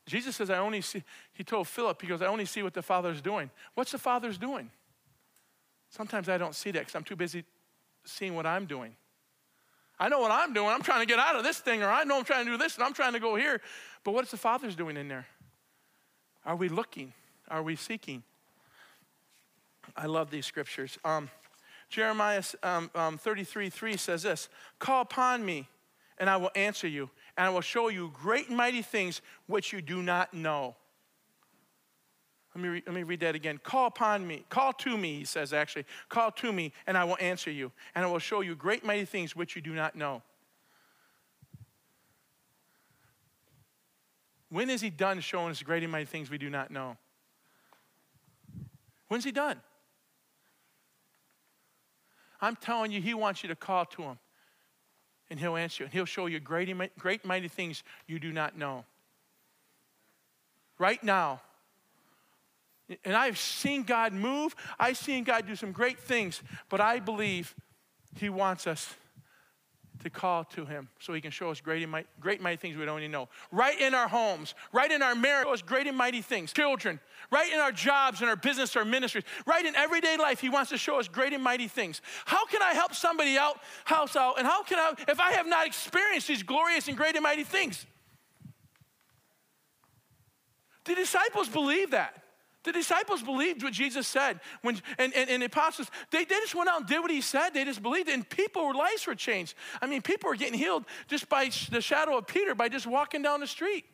Jesus 0.05 0.36
says, 0.36 0.50
I 0.50 0.59
only 0.59 0.81
see, 0.81 1.03
he 1.33 1.43
told 1.43 1.67
Philip, 1.67 2.01
he 2.01 2.07
goes, 2.07 2.21
I 2.21 2.27
only 2.27 2.45
see 2.45 2.63
what 2.63 2.74
the 2.74 2.81
Father's 2.81 3.21
doing. 3.21 3.50
What's 3.74 3.91
the 3.91 3.97
Father's 3.97 4.38
doing? 4.38 4.69
Sometimes 5.89 6.29
I 6.29 6.38
don't 6.38 6.55
see 6.55 6.71
that 6.71 6.79
because 6.79 6.95
I'm 6.95 7.03
too 7.03 7.15
busy 7.15 7.43
seeing 8.05 8.36
what 8.36 8.45
I'm 8.45 8.65
doing. 8.65 8.95
I 10.00 10.10
know 10.10 10.20
what 10.20 10.32
I'm 10.32 10.54
doing. 10.54 10.70
I'm 10.70 10.84
trying 10.84 11.01
to 11.01 11.06
get 11.06 11.20
out 11.20 11.36
of 11.36 11.44
this 11.44 11.60
thing, 11.60 11.82
or 11.82 11.89
I 11.89 12.04
know 12.04 12.18
I'm 12.18 12.24
trying 12.24 12.46
to 12.46 12.51
do 12.51 12.58
this, 12.58 12.75
and 12.75 12.84
I'm 12.84 12.94
trying 12.94 13.13
to 13.13 13.20
go 13.20 13.36
here. 13.36 13.62
But 14.04 14.13
what's 14.13 14.32
the 14.32 14.38
Father's 14.38 14.75
doing 14.75 14.98
in 14.98 15.08
there? 15.08 15.25
Are 16.46 16.56
we 16.56 16.70
looking? 16.70 17.13
Are 17.50 17.63
we 17.63 17.75
seeking? 17.75 18.24
I 19.96 20.06
love 20.06 20.30
these 20.30 20.46
scriptures. 20.46 20.98
Um, 21.04 21.30
Jeremiah 21.89 22.44
um, 22.63 22.92
um, 22.94 23.18
33 23.18 23.70
3 23.70 23.98
says 23.98 24.24
this 24.24 24.50
Call 24.80 25.01
upon 25.01 25.46
me, 25.46 25.68
and 26.18 26.30
I 26.30 26.38
will 26.38 26.51
answer 26.56 26.88
you, 26.88 27.10
and 27.38 27.48
I 27.48 27.50
will 27.50 27.62
show 27.62 27.89
you 27.89 28.12
great 28.13 28.50
and 28.50 28.58
mighty 28.58 28.82
things 28.82 29.22
which 29.48 29.74
you 29.74 29.82
do 29.82 30.04
not 30.04 30.34
know. 30.34 30.75
Let 32.58 32.64
me, 32.64 32.70
re- 32.70 32.84
let 32.88 32.96
me 32.96 33.04
read 33.04 33.20
that 33.20 33.36
again. 33.36 33.60
Call 33.64 33.86
upon 33.86 34.26
me, 34.26 34.44
call 34.50 34.74
to 34.74 34.98
me, 34.98 35.20
he 35.20 35.26
says 35.26 35.54
actually. 35.54 35.86
Call 36.10 36.32
to 36.32 36.52
me, 36.52 36.74
and 36.88 36.98
I 36.98 37.04
will 37.04 37.18
answer 37.20 37.52
you, 37.52 37.72
and 37.94 38.04
I 38.04 38.08
will 38.08 38.18
show 38.18 38.42
you 38.42 38.56
great 38.56 38.84
mighty 38.84 39.06
things 39.06 39.36
which 39.36 39.56
you 39.56 39.62
do 39.62 39.76
not 39.76 39.96
know. 39.96 40.24
When 44.50 44.72
is 44.72 44.82
he 44.82 44.90
done 44.90 45.20
showing 45.20 45.52
us 45.52 45.62
great 45.62 45.84
and 45.84 45.92
mighty 45.92 46.06
things 46.06 46.32
we 46.32 46.40
do 46.40 46.50
not 46.50 46.72
know? 46.72 46.98
When's 49.08 49.24
he 49.24 49.32
done? 49.32 49.62
I'm 52.42 52.56
telling 52.56 52.92
you, 52.92 53.02
he 53.02 53.14
wants 53.14 53.44
you 53.44 53.50
to 53.50 53.56
call 53.56 53.86
to 53.86 54.02
him 54.02 54.18
and 55.30 55.40
he'll 55.40 55.58
answer 55.58 55.84
you 55.84 55.86
and 55.86 55.94
he'll 55.94 56.06
show 56.06 56.26
you 56.26 56.40
great, 56.40 56.76
great 56.98 57.24
mighty 57.24 57.50
things 57.50 57.84
you 58.08 58.18
do 58.18 58.32
not 58.32 58.58
know. 58.58 58.84
Right 60.80 61.04
now. 61.04 61.42
And 63.03 63.15
I've 63.15 63.38
seen 63.38 63.84
God 63.84 64.13
move, 64.13 64.56
I've 64.79 64.98
seen 64.98 65.24
God 65.24 65.46
do 65.46 65.56
some 65.56 65.72
great 65.72 66.00
things, 66.00 66.41
but 66.70 66.79
I 66.79 67.00
believe 67.00 67.53
he 68.15 68.29
wants 68.29 68.65
us 68.65 68.96
to 70.03 70.10
call 70.10 70.44
to 70.44 70.65
him 70.65 70.88
so 71.00 71.13
he 71.13 71.22
can 71.22 71.32
show 71.32 71.50
us 71.50 71.60
great 71.60 71.82
and 71.84 71.91
mighty, 71.91 72.08
great 72.20 72.39
mighty 72.39 72.58
things 72.58 72.77
we 72.77 72.86
don't 72.86 73.00
even 73.00 73.12
know. 73.12 73.27
Right 73.51 73.79
in 73.79 73.94
our 73.94 74.08
homes, 74.08 74.53
right 74.72 74.91
in 74.91 75.01
our 75.01 75.15
marriage, 75.15 75.48
us 75.50 75.62
great 75.62 75.88
and 75.88 75.98
mighty 75.98 76.22
things. 76.22 76.53
Children, 76.53 77.00
right 77.32 77.51
in 77.51 77.60
our 77.60 77.72
jobs, 77.72 78.22
in 78.22 78.27
our 78.27 78.36
business, 78.36 78.75
our 78.75 78.86
ministries, 78.86 79.24
right 79.46 79.65
in 79.65 79.75
everyday 79.75 80.17
life, 80.17 80.39
he 80.39 80.50
wants 80.50 80.70
to 80.70 80.77
show 80.77 81.00
us 81.00 81.08
great 81.08 81.34
and 81.34 81.44
mighty 81.44 81.67
things. 81.67 82.01
How 82.25 82.46
can 82.46 82.62
I 82.62 82.74
help 82.74 82.94
somebody 82.94 83.38
out, 83.38 83.60
house 83.86 84.15
out, 84.15 84.38
and 84.38 84.48
how 84.48 84.63
can 84.63 84.79
I, 84.79 84.94
if 85.10 85.20
I 85.20 85.32
have 85.32 85.48
not 85.48 85.65
experienced 85.65 86.27
these 86.27 86.44
glorious 86.44 86.88
and 86.88 86.96
great 86.96 87.15
and 87.15 87.24
mighty 87.24 87.44
things? 87.44 87.86
The 90.86 90.96
disciples 90.96 91.50
believe 91.50 91.91
that. 91.91 92.24
The 92.67 92.74
disciples 92.74 93.21
believed 93.21 93.63
what 93.63 93.71
Jesus 93.71 94.05
said. 94.05 94.41
When, 94.62 94.81
and, 94.97 95.15
and, 95.15 95.29
and 95.29 95.41
the 95.41 95.45
apostles, 95.45 95.89
they, 96.12 96.25
they 96.25 96.36
just 96.36 96.53
went 96.53 96.67
out 96.67 96.81
and 96.81 96.86
did 96.86 97.00
what 97.00 97.09
he 97.09 97.21
said. 97.21 97.51
They 97.51 97.63
just 97.63 97.81
believed. 97.81 98.09
And 98.09 98.27
people, 98.29 98.77
lives 98.77 99.07
were 99.07 99.15
changed. 99.15 99.55
I 99.81 99.88
mean, 99.88 100.01
people 100.01 100.29
were 100.29 100.36
getting 100.36 100.59
healed 100.59 100.83
just 101.07 101.29
by 101.29 101.50
the 101.71 101.79
shadow 101.79 102.17
of 102.17 102.27
Peter 102.27 102.55
by 102.55 102.67
just 102.67 102.86
walking 102.86 103.21
down 103.21 103.39
the 103.39 103.47
street. 103.47 103.86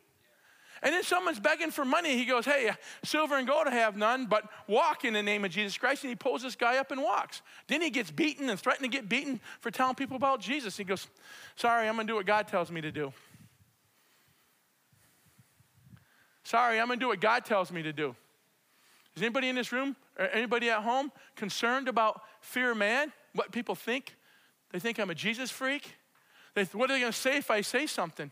And 0.82 0.92
then 0.92 1.04
someone's 1.04 1.38
begging 1.38 1.70
for 1.70 1.84
money. 1.84 2.18
He 2.18 2.24
goes, 2.24 2.46
Hey, 2.46 2.68
silver 3.04 3.38
and 3.38 3.46
gold 3.46 3.68
I 3.68 3.74
have 3.74 3.96
none, 3.96 4.26
but 4.26 4.42
walk 4.66 5.04
in 5.04 5.14
the 5.14 5.22
name 5.22 5.44
of 5.44 5.52
Jesus 5.52 5.78
Christ. 5.78 6.02
And 6.02 6.08
he 6.08 6.16
pulls 6.16 6.42
this 6.42 6.56
guy 6.56 6.78
up 6.78 6.90
and 6.90 7.00
walks. 7.00 7.42
Then 7.68 7.80
he 7.80 7.90
gets 7.90 8.10
beaten 8.10 8.50
and 8.50 8.58
threatened 8.58 8.90
to 8.90 8.98
get 8.98 9.08
beaten 9.08 9.40
for 9.60 9.70
telling 9.70 9.94
people 9.94 10.16
about 10.16 10.40
Jesus. 10.40 10.76
He 10.76 10.82
goes, 10.82 11.06
Sorry, 11.54 11.86
I'm 11.86 11.94
going 11.94 12.08
to 12.08 12.10
do 12.10 12.16
what 12.16 12.26
God 12.26 12.48
tells 12.48 12.72
me 12.72 12.80
to 12.80 12.90
do. 12.90 13.12
Sorry, 16.42 16.80
I'm 16.80 16.88
going 16.88 16.98
to 16.98 17.04
do 17.04 17.08
what 17.08 17.20
God 17.20 17.44
tells 17.44 17.70
me 17.70 17.84
to 17.84 17.92
do. 17.92 18.16
Is 19.16 19.22
anybody 19.22 19.48
in 19.48 19.54
this 19.54 19.72
room 19.72 19.96
or 20.18 20.26
anybody 20.26 20.70
at 20.70 20.82
home 20.82 21.12
concerned 21.36 21.88
about 21.88 22.20
fear 22.40 22.72
of 22.72 22.76
man? 22.76 23.12
What 23.34 23.52
people 23.52 23.74
think? 23.74 24.16
They 24.72 24.80
think 24.80 24.98
I'm 24.98 25.10
a 25.10 25.14
Jesus 25.14 25.50
freak. 25.50 25.94
They, 26.54 26.64
what 26.64 26.90
are 26.90 26.94
they 26.94 27.00
going 27.00 27.12
to 27.12 27.18
say 27.18 27.36
if 27.36 27.50
I 27.50 27.60
say 27.60 27.86
something? 27.86 28.30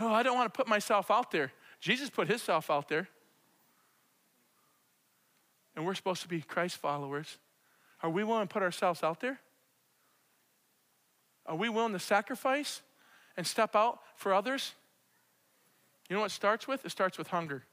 Oh, 0.00 0.12
I 0.12 0.22
don't 0.22 0.36
want 0.36 0.52
to 0.52 0.56
put 0.56 0.68
myself 0.68 1.10
out 1.10 1.30
there. 1.30 1.52
Jesus 1.80 2.10
put 2.10 2.28
himself 2.28 2.70
out 2.70 2.88
there. 2.88 3.08
And 5.76 5.84
we're 5.84 5.94
supposed 5.94 6.22
to 6.22 6.28
be 6.28 6.40
Christ 6.40 6.76
followers. 6.76 7.38
Are 8.02 8.10
we 8.10 8.24
willing 8.24 8.46
to 8.46 8.52
put 8.52 8.62
ourselves 8.62 9.02
out 9.02 9.20
there? 9.20 9.40
Are 11.46 11.56
we 11.56 11.68
willing 11.68 11.92
to 11.92 11.98
sacrifice 11.98 12.82
and 13.36 13.46
step 13.46 13.74
out 13.74 14.00
for 14.16 14.32
others? 14.32 14.72
You 16.08 16.16
know 16.16 16.22
what 16.22 16.30
starts 16.30 16.68
with? 16.68 16.84
It 16.84 16.90
starts 16.90 17.18
with 17.18 17.28
hunger. 17.28 17.64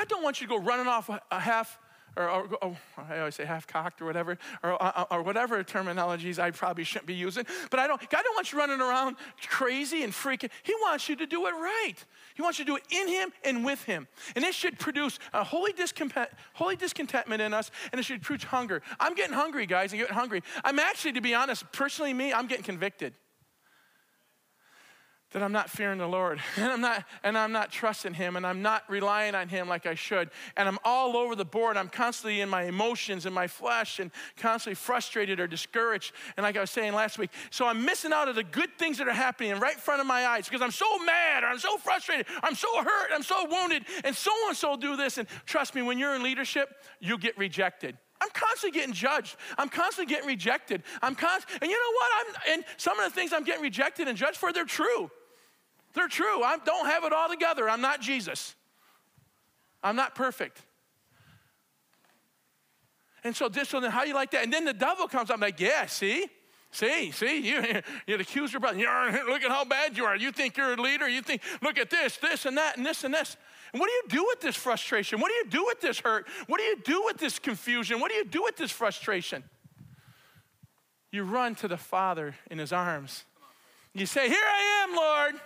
God 0.00 0.08
don't 0.08 0.22
want 0.22 0.40
you 0.40 0.46
to 0.46 0.50
go 0.50 0.58
running 0.58 0.86
off 0.86 1.10
a 1.10 1.38
half, 1.38 1.78
or, 2.16 2.30
or, 2.30 2.48
or 2.62 2.76
I 2.96 3.18
always 3.18 3.34
say 3.34 3.44
half 3.44 3.66
cocked 3.66 4.00
or 4.00 4.06
whatever, 4.06 4.38
or, 4.62 4.82
or, 4.82 5.06
or, 5.10 5.22
whatever 5.22 5.62
terminologies 5.62 6.38
I 6.38 6.52
probably 6.52 6.84
shouldn't 6.84 7.06
be 7.06 7.12
using. 7.12 7.44
But 7.70 7.80
I 7.80 7.86
don't, 7.86 8.00
God 8.08 8.22
don't 8.24 8.34
want 8.34 8.50
you 8.50 8.58
running 8.58 8.80
around 8.80 9.16
crazy 9.46 10.02
and 10.02 10.10
freaking. 10.10 10.48
He 10.62 10.72
wants 10.80 11.10
you 11.10 11.16
to 11.16 11.26
do 11.26 11.46
it 11.48 11.50
right. 11.50 11.96
He 12.34 12.40
wants 12.40 12.58
you 12.58 12.64
to 12.64 12.70
do 12.70 12.76
it 12.76 12.84
in 12.90 13.08
Him 13.08 13.30
and 13.44 13.62
with 13.62 13.84
Him. 13.84 14.08
And 14.34 14.42
it 14.42 14.54
should 14.54 14.78
produce 14.78 15.18
a 15.34 15.44
holy, 15.44 15.74
discontent, 15.74 16.30
holy 16.54 16.76
discontentment 16.76 17.42
in 17.42 17.52
us, 17.52 17.70
and 17.92 17.98
it 17.98 18.04
should 18.04 18.22
produce 18.22 18.44
hunger. 18.44 18.80
I'm 18.98 19.14
getting 19.14 19.34
hungry, 19.34 19.66
guys. 19.66 19.92
I'm 19.92 19.98
getting 19.98 20.14
hungry. 20.14 20.42
I'm 20.64 20.78
actually, 20.78 21.12
to 21.12 21.20
be 21.20 21.34
honest, 21.34 21.70
personally, 21.72 22.14
me, 22.14 22.32
I'm 22.32 22.46
getting 22.46 22.64
convicted 22.64 23.12
that 25.32 25.42
I'm 25.42 25.52
not 25.52 25.70
fearing 25.70 25.98
the 25.98 26.06
Lord 26.06 26.40
and 26.56 26.66
I'm 26.66 26.80
not 26.80 27.04
and 27.22 27.38
I'm 27.38 27.52
not 27.52 27.70
trusting 27.70 28.14
him 28.14 28.36
and 28.36 28.46
I'm 28.46 28.62
not 28.62 28.82
relying 28.88 29.34
on 29.34 29.48
him 29.48 29.68
like 29.68 29.86
I 29.86 29.94
should 29.94 30.30
and 30.56 30.68
I'm 30.68 30.78
all 30.84 31.16
over 31.16 31.36
the 31.36 31.44
board 31.44 31.76
I'm 31.76 31.88
constantly 31.88 32.40
in 32.40 32.48
my 32.48 32.64
emotions 32.64 33.26
and 33.26 33.34
my 33.34 33.46
flesh 33.46 33.98
and 33.98 34.10
constantly 34.36 34.74
frustrated 34.74 35.38
or 35.40 35.46
discouraged 35.46 36.12
and 36.36 36.44
like 36.44 36.56
I 36.56 36.60
was 36.60 36.70
saying 36.70 36.94
last 36.94 37.18
week 37.18 37.30
so 37.50 37.66
I'm 37.66 37.84
missing 37.84 38.12
out 38.12 38.28
on 38.28 38.34
the 38.34 38.44
good 38.44 38.70
things 38.78 38.98
that 38.98 39.08
are 39.08 39.12
happening 39.12 39.58
right 39.60 39.74
in 39.74 39.80
front 39.80 40.00
of 40.00 40.06
my 40.06 40.26
eyes 40.26 40.46
because 40.46 40.62
I'm 40.62 40.72
so 40.72 40.98
mad 41.04 41.44
or 41.44 41.46
I'm 41.46 41.58
so 41.58 41.76
frustrated 41.78 42.26
I'm 42.42 42.54
so 42.54 42.82
hurt 42.82 43.10
I'm 43.12 43.22
so 43.22 43.46
wounded 43.48 43.84
and 44.04 44.14
so 44.14 44.32
and 44.48 44.56
so 44.56 44.76
do 44.76 44.96
this 44.96 45.18
and 45.18 45.28
trust 45.46 45.74
me 45.74 45.82
when 45.82 45.98
you're 45.98 46.14
in 46.14 46.22
leadership 46.22 46.82
you 47.00 47.18
get 47.18 47.36
rejected 47.38 47.96
I'm 48.22 48.28
constantly 48.34 48.78
getting 48.78 48.92
judged. 48.92 49.36
I'm 49.56 49.70
constantly 49.70 50.14
getting 50.14 50.28
rejected. 50.28 50.82
I'm 51.00 51.14
constantly, 51.14 51.58
and 51.62 51.70
you 51.70 51.78
know 51.78 51.94
what? 51.94 52.10
I'm, 52.18 52.52
and 52.52 52.64
some 52.76 53.00
of 53.00 53.10
the 53.10 53.14
things 53.18 53.32
I'm 53.32 53.44
getting 53.44 53.62
rejected 53.62 54.08
and 54.08 54.18
judged 54.18 54.36
for, 54.36 54.52
they're 54.52 54.66
true. 54.66 55.10
They're 55.94 56.08
true. 56.08 56.42
I 56.42 56.58
don't 56.64 56.86
have 56.86 57.04
it 57.04 57.12
all 57.12 57.28
together. 57.28 57.68
I'm 57.68 57.80
not 57.80 58.00
Jesus. 58.00 58.54
I'm 59.82 59.96
not 59.96 60.14
perfect. 60.14 60.62
And 63.24 63.34
so 63.36 63.48
this, 63.48 63.70
then 63.70 63.82
how 63.84 64.04
you 64.04 64.14
like 64.14 64.30
that? 64.30 64.44
And 64.44 64.52
then 64.52 64.64
the 64.64 64.72
devil 64.72 65.06
comes 65.06 65.30
up 65.30 65.34
I'm 65.34 65.40
like, 65.40 65.60
yeah, 65.60 65.86
see? 65.86 66.26
See, 66.72 67.10
see, 67.10 67.40
you, 67.40 67.82
you'd 68.06 68.20
accuse 68.20 68.52
your 68.52 68.60
brother. 68.60 68.78
You're, 68.78 69.12
look 69.28 69.42
at 69.42 69.50
how 69.50 69.64
bad 69.64 69.96
you 69.96 70.04
are. 70.04 70.16
You 70.16 70.30
think 70.30 70.56
you're 70.56 70.74
a 70.74 70.80
leader. 70.80 71.08
You 71.08 71.20
think, 71.20 71.42
look 71.62 71.78
at 71.78 71.90
this, 71.90 72.16
this, 72.18 72.46
and 72.46 72.56
that, 72.56 72.76
and 72.76 72.86
this, 72.86 73.04
and 73.04 73.12
this. 73.12 73.36
And 73.72 73.80
what 73.80 73.88
do 73.88 73.92
you 73.92 74.22
do 74.22 74.26
with 74.28 74.40
this 74.40 74.56
frustration? 74.56 75.20
What 75.20 75.28
do 75.28 75.34
you 75.34 75.46
do 75.46 75.64
with 75.66 75.80
this 75.80 75.98
hurt? 76.00 76.26
What 76.46 76.58
do 76.58 76.64
you 76.64 76.76
do 76.76 77.02
with 77.04 77.18
this 77.18 77.38
confusion? 77.38 78.00
What 78.00 78.10
do 78.10 78.16
you 78.16 78.24
do 78.24 78.42
with 78.42 78.56
this 78.56 78.70
frustration? 78.70 79.44
You 81.12 81.24
run 81.24 81.56
to 81.56 81.68
the 81.68 81.76
Father 81.76 82.36
in 82.50 82.58
His 82.58 82.72
arms. 82.72 83.24
You 83.92 84.06
say, 84.06 84.28
Here 84.28 84.38
I 84.38 84.84
am, 84.84 84.96
Lord. 84.96 85.40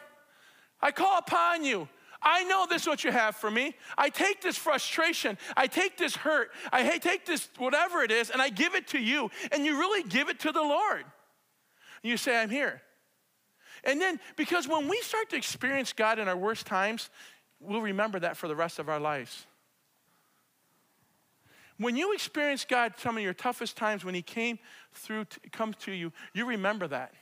I 0.85 0.90
call 0.90 1.16
upon 1.18 1.64
you. 1.64 1.88
I 2.23 2.44
know 2.44 2.66
this 2.68 2.83
is 2.83 2.88
what 2.88 3.05
you 3.05 3.11
have 3.11 3.37
for 3.37 3.51
me. 3.51 3.75
I 3.97 4.11
take 4.11 4.42
this 4.42 4.57
frustration, 4.57 5.38
I 5.57 5.66
take 5.66 5.97
this 5.97 6.14
hurt, 6.14 6.51
I 6.73 6.99
take 6.99 7.25
this 7.25 7.49
whatever 7.57 8.03
it 8.03 8.11
is, 8.11 8.31
and 8.31 8.40
I 8.40 8.51
give 8.51 8.75
it 8.75 8.88
to 8.88 8.99
you. 8.99 9.31
And 9.51 9.64
you 9.64 9.79
really 9.79 10.03
give 10.03 10.29
it 10.29 10.40
to 10.40 10.53
the 10.53 10.61
Lord. 10.61 11.05
You 12.03 12.18
say, 12.18 12.37
I'm 12.37 12.51
here. 12.51 12.83
And 13.83 13.99
then, 13.99 14.20
because 14.37 14.68
when 14.68 14.87
we 14.88 15.01
start 15.01 15.31
to 15.31 15.37
experience 15.37 15.94
God 15.94 16.18
in 16.18 16.29
our 16.29 16.37
worst 16.37 16.66
times, 16.66 17.09
we'll 17.61 17.83
remember 17.83 18.20
that 18.20 18.37
for 18.37 18.47
the 18.47 18.57
rest 18.57 18.79
of 18.79 18.90
our 18.90 19.01
lives. 19.01 19.47
When 21.79 21.97
you 21.97 22.12
experience 22.12 22.66
God 22.66 22.94
some 22.99 23.16
of 23.16 23.23
your 23.23 23.35
toughest 23.35 23.77
times 23.77 24.05
when 24.05 24.14
He 24.14 24.23
came 24.23 24.59
through, 24.92 25.25
to, 25.25 25.40
come 25.51 25.75
to 25.81 25.92
you, 25.92 26.12
you 26.35 26.44
remember 26.44 26.87
that. 26.88 27.14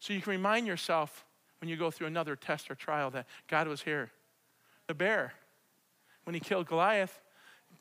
So 0.00 0.12
you 0.12 0.20
can 0.20 0.32
remind 0.32 0.66
yourself 0.66 1.24
when 1.62 1.68
you 1.68 1.76
go 1.76 1.92
through 1.92 2.08
another 2.08 2.34
test 2.34 2.72
or 2.72 2.74
trial 2.74 3.08
that 3.12 3.24
God 3.46 3.68
was 3.68 3.82
here. 3.82 4.10
The 4.88 4.94
bear. 4.94 5.32
when 6.24 6.34
he 6.34 6.40
killed 6.40 6.66
Goliath, 6.66 7.20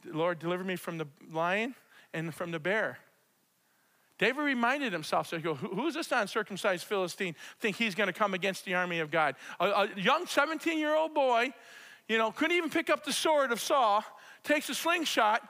Lord, 0.05 0.37
deliver 0.37 0.63
me 0.63 0.75
from 0.75 0.99
the 0.99 1.07
lion 1.31 1.73
and 2.13 2.31
from 2.31 2.51
the 2.51 2.59
bear. 2.59 2.99
David 4.19 4.43
reminded 4.43 4.93
himself, 4.93 5.27
so 5.27 5.37
he 5.39 5.43
who's 5.51 5.95
this 5.95 6.11
uncircumcised 6.11 6.85
Philistine 6.85 7.35
think 7.59 7.75
he's 7.75 7.95
going 7.95 8.05
to 8.05 8.13
come 8.13 8.35
against 8.35 8.65
the 8.65 8.75
army 8.75 8.99
of 8.99 9.09
God? 9.09 9.35
A, 9.59 9.65
a 9.65 9.89
young 9.97 10.27
17 10.27 10.77
year 10.77 10.95
old 10.95 11.15
boy, 11.15 11.51
you 12.07 12.19
know, 12.19 12.31
couldn't 12.31 12.55
even 12.55 12.69
pick 12.69 12.91
up 12.91 13.03
the 13.03 13.11
sword 13.11 13.51
of 13.51 13.59
Saul, 13.59 14.03
takes 14.43 14.69
a 14.69 14.75
slingshot 14.75 15.41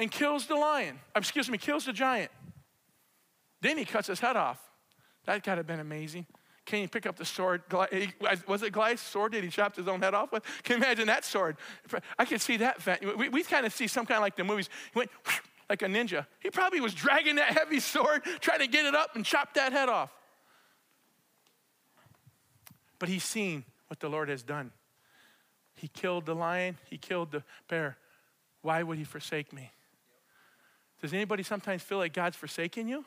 and 0.00 0.10
kills 0.10 0.48
the 0.48 0.56
lion. 0.56 0.98
Uh, 1.14 1.20
excuse 1.20 1.48
me, 1.48 1.58
kills 1.58 1.84
the 1.84 1.92
giant. 1.92 2.32
Then 3.60 3.78
he 3.78 3.84
cuts 3.84 4.08
his 4.08 4.18
head 4.18 4.36
off. 4.36 4.58
That 5.26 5.44
could 5.44 5.58
have 5.58 5.66
been 5.68 5.78
amazing. 5.78 6.26
Can 6.64 6.80
you 6.80 6.88
pick 6.88 7.06
up 7.06 7.16
the 7.16 7.24
sword? 7.24 7.62
Was 8.46 8.62
it 8.62 8.72
Goliath's 8.72 9.02
sword? 9.02 9.32
Did 9.32 9.44
he 9.44 9.50
chop 9.50 9.74
his 9.74 9.88
own 9.88 10.00
head 10.00 10.14
off 10.14 10.30
with? 10.32 10.44
Can 10.62 10.78
you 10.78 10.84
imagine 10.84 11.06
that 11.06 11.24
sword? 11.24 11.56
I 12.18 12.24
could 12.24 12.40
see 12.40 12.58
that. 12.58 12.78
We, 13.16 13.28
we 13.28 13.42
kind 13.42 13.66
of 13.66 13.72
see 13.72 13.88
some 13.88 14.06
kind 14.06 14.18
of 14.18 14.22
like 14.22 14.36
the 14.36 14.44
movies. 14.44 14.68
He 14.92 14.98
went 14.98 15.10
like 15.68 15.82
a 15.82 15.86
ninja. 15.86 16.26
He 16.40 16.50
probably 16.50 16.80
was 16.80 16.94
dragging 16.94 17.36
that 17.36 17.56
heavy 17.56 17.80
sword, 17.80 18.22
trying 18.40 18.60
to 18.60 18.68
get 18.68 18.86
it 18.86 18.94
up 18.94 19.16
and 19.16 19.24
chop 19.24 19.54
that 19.54 19.72
head 19.72 19.88
off. 19.88 20.10
But 22.98 23.08
he's 23.08 23.24
seen 23.24 23.64
what 23.88 23.98
the 23.98 24.08
Lord 24.08 24.28
has 24.28 24.44
done. 24.44 24.70
He 25.74 25.88
killed 25.88 26.26
the 26.26 26.34
lion, 26.34 26.78
he 26.88 26.96
killed 26.96 27.32
the 27.32 27.42
bear. 27.68 27.96
Why 28.60 28.84
would 28.84 28.98
he 28.98 29.04
forsake 29.04 29.52
me? 29.52 29.72
Does 31.00 31.12
anybody 31.12 31.42
sometimes 31.42 31.82
feel 31.82 31.98
like 31.98 32.12
God's 32.12 32.36
forsaken 32.36 32.86
you? 32.86 33.04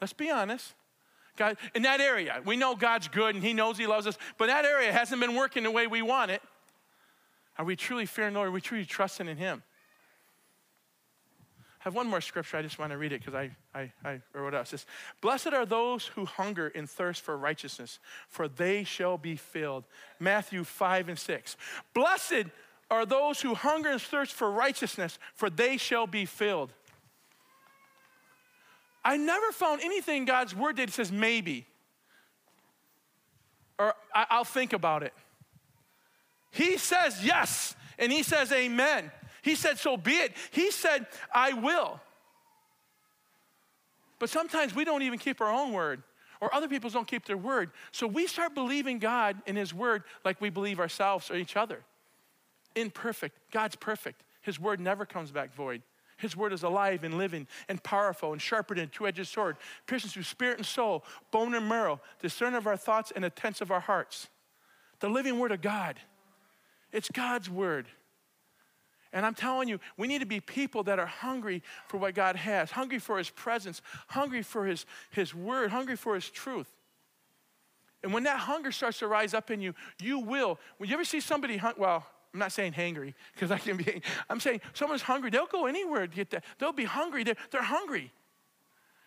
Let's 0.00 0.14
be 0.14 0.30
honest. 0.30 0.72
God, 1.36 1.56
in 1.74 1.82
that 1.82 2.00
area, 2.00 2.40
we 2.44 2.56
know 2.56 2.76
God's 2.76 3.08
good 3.08 3.34
and 3.34 3.42
He 3.42 3.52
knows 3.52 3.76
He 3.76 3.86
loves 3.86 4.06
us, 4.06 4.16
but 4.38 4.46
that 4.46 4.64
area 4.64 4.92
hasn't 4.92 5.20
been 5.20 5.34
working 5.34 5.64
the 5.64 5.70
way 5.70 5.86
we 5.86 6.02
want 6.02 6.30
it. 6.30 6.42
Are 7.58 7.64
we 7.64 7.76
truly 7.76 8.06
fearing 8.06 8.34
Lord? 8.34 8.48
Are 8.48 8.52
we 8.52 8.60
truly 8.60 8.84
trusting 8.84 9.28
in 9.28 9.36
Him? 9.36 9.62
I 11.84 11.88
have 11.88 11.94
one 11.94 12.08
more 12.08 12.22
scripture. 12.22 12.56
I 12.56 12.62
just 12.62 12.78
want 12.78 12.92
to 12.92 12.98
read 12.98 13.12
it 13.12 13.20
because 13.22 13.34
I, 13.34 13.50
I, 13.74 13.92
I 14.04 14.20
wrote 14.32 14.54
it 14.54 14.56
out. 14.56 14.62
It 14.62 14.68
says, 14.68 14.86
Blessed 15.20 15.48
are 15.48 15.66
those 15.66 16.06
who 16.06 16.24
hunger 16.24 16.72
and 16.74 16.88
thirst 16.88 17.20
for 17.20 17.36
righteousness, 17.36 17.98
for 18.28 18.48
they 18.48 18.84
shall 18.84 19.18
be 19.18 19.36
filled. 19.36 19.84
Matthew 20.18 20.64
5 20.64 21.10
and 21.10 21.18
6. 21.18 21.56
Blessed 21.92 22.46
are 22.90 23.04
those 23.04 23.42
who 23.42 23.54
hunger 23.54 23.90
and 23.90 24.00
thirst 24.00 24.32
for 24.32 24.50
righteousness, 24.50 25.18
for 25.34 25.50
they 25.50 25.76
shall 25.76 26.06
be 26.06 26.24
filled. 26.24 26.72
I 29.04 29.16
never 29.16 29.52
found 29.52 29.82
anything 29.82 30.24
God's 30.24 30.54
word 30.54 30.76
that 30.76 30.90
says 30.90 31.12
maybe, 31.12 31.66
or 33.78 33.94
I'll 34.14 34.44
think 34.44 34.72
about 34.72 35.02
it. 35.02 35.12
He 36.50 36.78
says 36.78 37.24
yes, 37.24 37.74
and 37.98 38.10
he 38.10 38.22
says 38.22 38.50
amen. 38.52 39.10
He 39.42 39.56
said, 39.56 39.78
So 39.78 39.96
be 39.96 40.12
it. 40.12 40.32
He 40.52 40.70
said, 40.70 41.06
I 41.32 41.52
will. 41.52 42.00
But 44.18 44.30
sometimes 44.30 44.74
we 44.74 44.84
don't 44.84 45.02
even 45.02 45.18
keep 45.18 45.40
our 45.42 45.52
own 45.52 45.72
word, 45.72 46.02
or 46.40 46.54
other 46.54 46.66
people 46.66 46.88
don't 46.88 47.06
keep 47.06 47.26
their 47.26 47.36
word. 47.36 47.70
So 47.92 48.06
we 48.06 48.26
start 48.26 48.54
believing 48.54 48.98
God 48.98 49.36
in 49.46 49.54
His 49.54 49.74
word 49.74 50.04
like 50.24 50.40
we 50.40 50.48
believe 50.48 50.80
ourselves 50.80 51.30
or 51.30 51.36
each 51.36 51.56
other. 51.56 51.80
Imperfect. 52.74 53.36
God's 53.50 53.76
perfect. 53.76 54.22
His 54.40 54.58
word 54.58 54.80
never 54.80 55.04
comes 55.04 55.30
back 55.30 55.54
void. 55.54 55.82
His 56.16 56.36
word 56.36 56.52
is 56.52 56.62
alive 56.62 57.04
and 57.04 57.18
living 57.18 57.46
and 57.68 57.82
powerful 57.82 58.32
and 58.32 58.40
sharper 58.40 58.74
than 58.74 58.84
a 58.84 58.86
two 58.86 59.06
edged 59.06 59.26
sword, 59.26 59.56
piercing 59.86 60.10
through 60.10 60.22
spirit 60.22 60.58
and 60.58 60.66
soul, 60.66 61.04
bone 61.30 61.54
and 61.54 61.68
marrow, 61.68 62.00
discern 62.20 62.54
of 62.54 62.66
our 62.66 62.76
thoughts 62.76 63.12
and 63.14 63.24
intents 63.24 63.60
of 63.60 63.70
our 63.70 63.80
hearts. 63.80 64.28
The 65.00 65.08
living 65.08 65.38
word 65.38 65.52
of 65.52 65.60
God. 65.60 65.98
It's 66.92 67.08
God's 67.08 67.50
word. 67.50 67.86
And 69.12 69.24
I'm 69.24 69.34
telling 69.34 69.68
you, 69.68 69.78
we 69.96 70.08
need 70.08 70.20
to 70.20 70.26
be 70.26 70.40
people 70.40 70.82
that 70.84 70.98
are 70.98 71.06
hungry 71.06 71.62
for 71.88 71.98
what 71.98 72.14
God 72.14 72.34
has, 72.34 72.72
hungry 72.72 72.98
for 72.98 73.18
His 73.18 73.30
presence, 73.30 73.80
hungry 74.08 74.42
for 74.42 74.66
His, 74.66 74.86
his 75.10 75.34
word, 75.34 75.70
hungry 75.70 75.96
for 75.96 76.16
His 76.16 76.28
truth. 76.28 76.68
And 78.02 78.12
when 78.12 78.24
that 78.24 78.40
hunger 78.40 78.70
starts 78.70 78.98
to 78.98 79.06
rise 79.06 79.32
up 79.32 79.50
in 79.50 79.60
you, 79.60 79.74
you 80.00 80.18
will. 80.18 80.58
When 80.76 80.90
you 80.90 80.94
ever 80.94 81.04
see 81.04 81.20
somebody, 81.20 81.60
well, 81.78 82.04
I'm 82.34 82.40
not 82.40 82.50
saying 82.50 82.72
hangry 82.72 83.14
because 83.32 83.52
I 83.52 83.58
can 83.58 83.76
be. 83.76 84.02
I'm 84.28 84.40
saying 84.40 84.60
someone's 84.72 85.02
hungry. 85.02 85.30
They'll 85.30 85.46
go 85.46 85.66
anywhere 85.66 86.08
to 86.08 86.14
get 86.14 86.30
that. 86.30 86.44
They'll 86.58 86.72
be 86.72 86.84
hungry. 86.84 87.22
They're, 87.22 87.36
they're 87.52 87.62
hungry. 87.62 88.12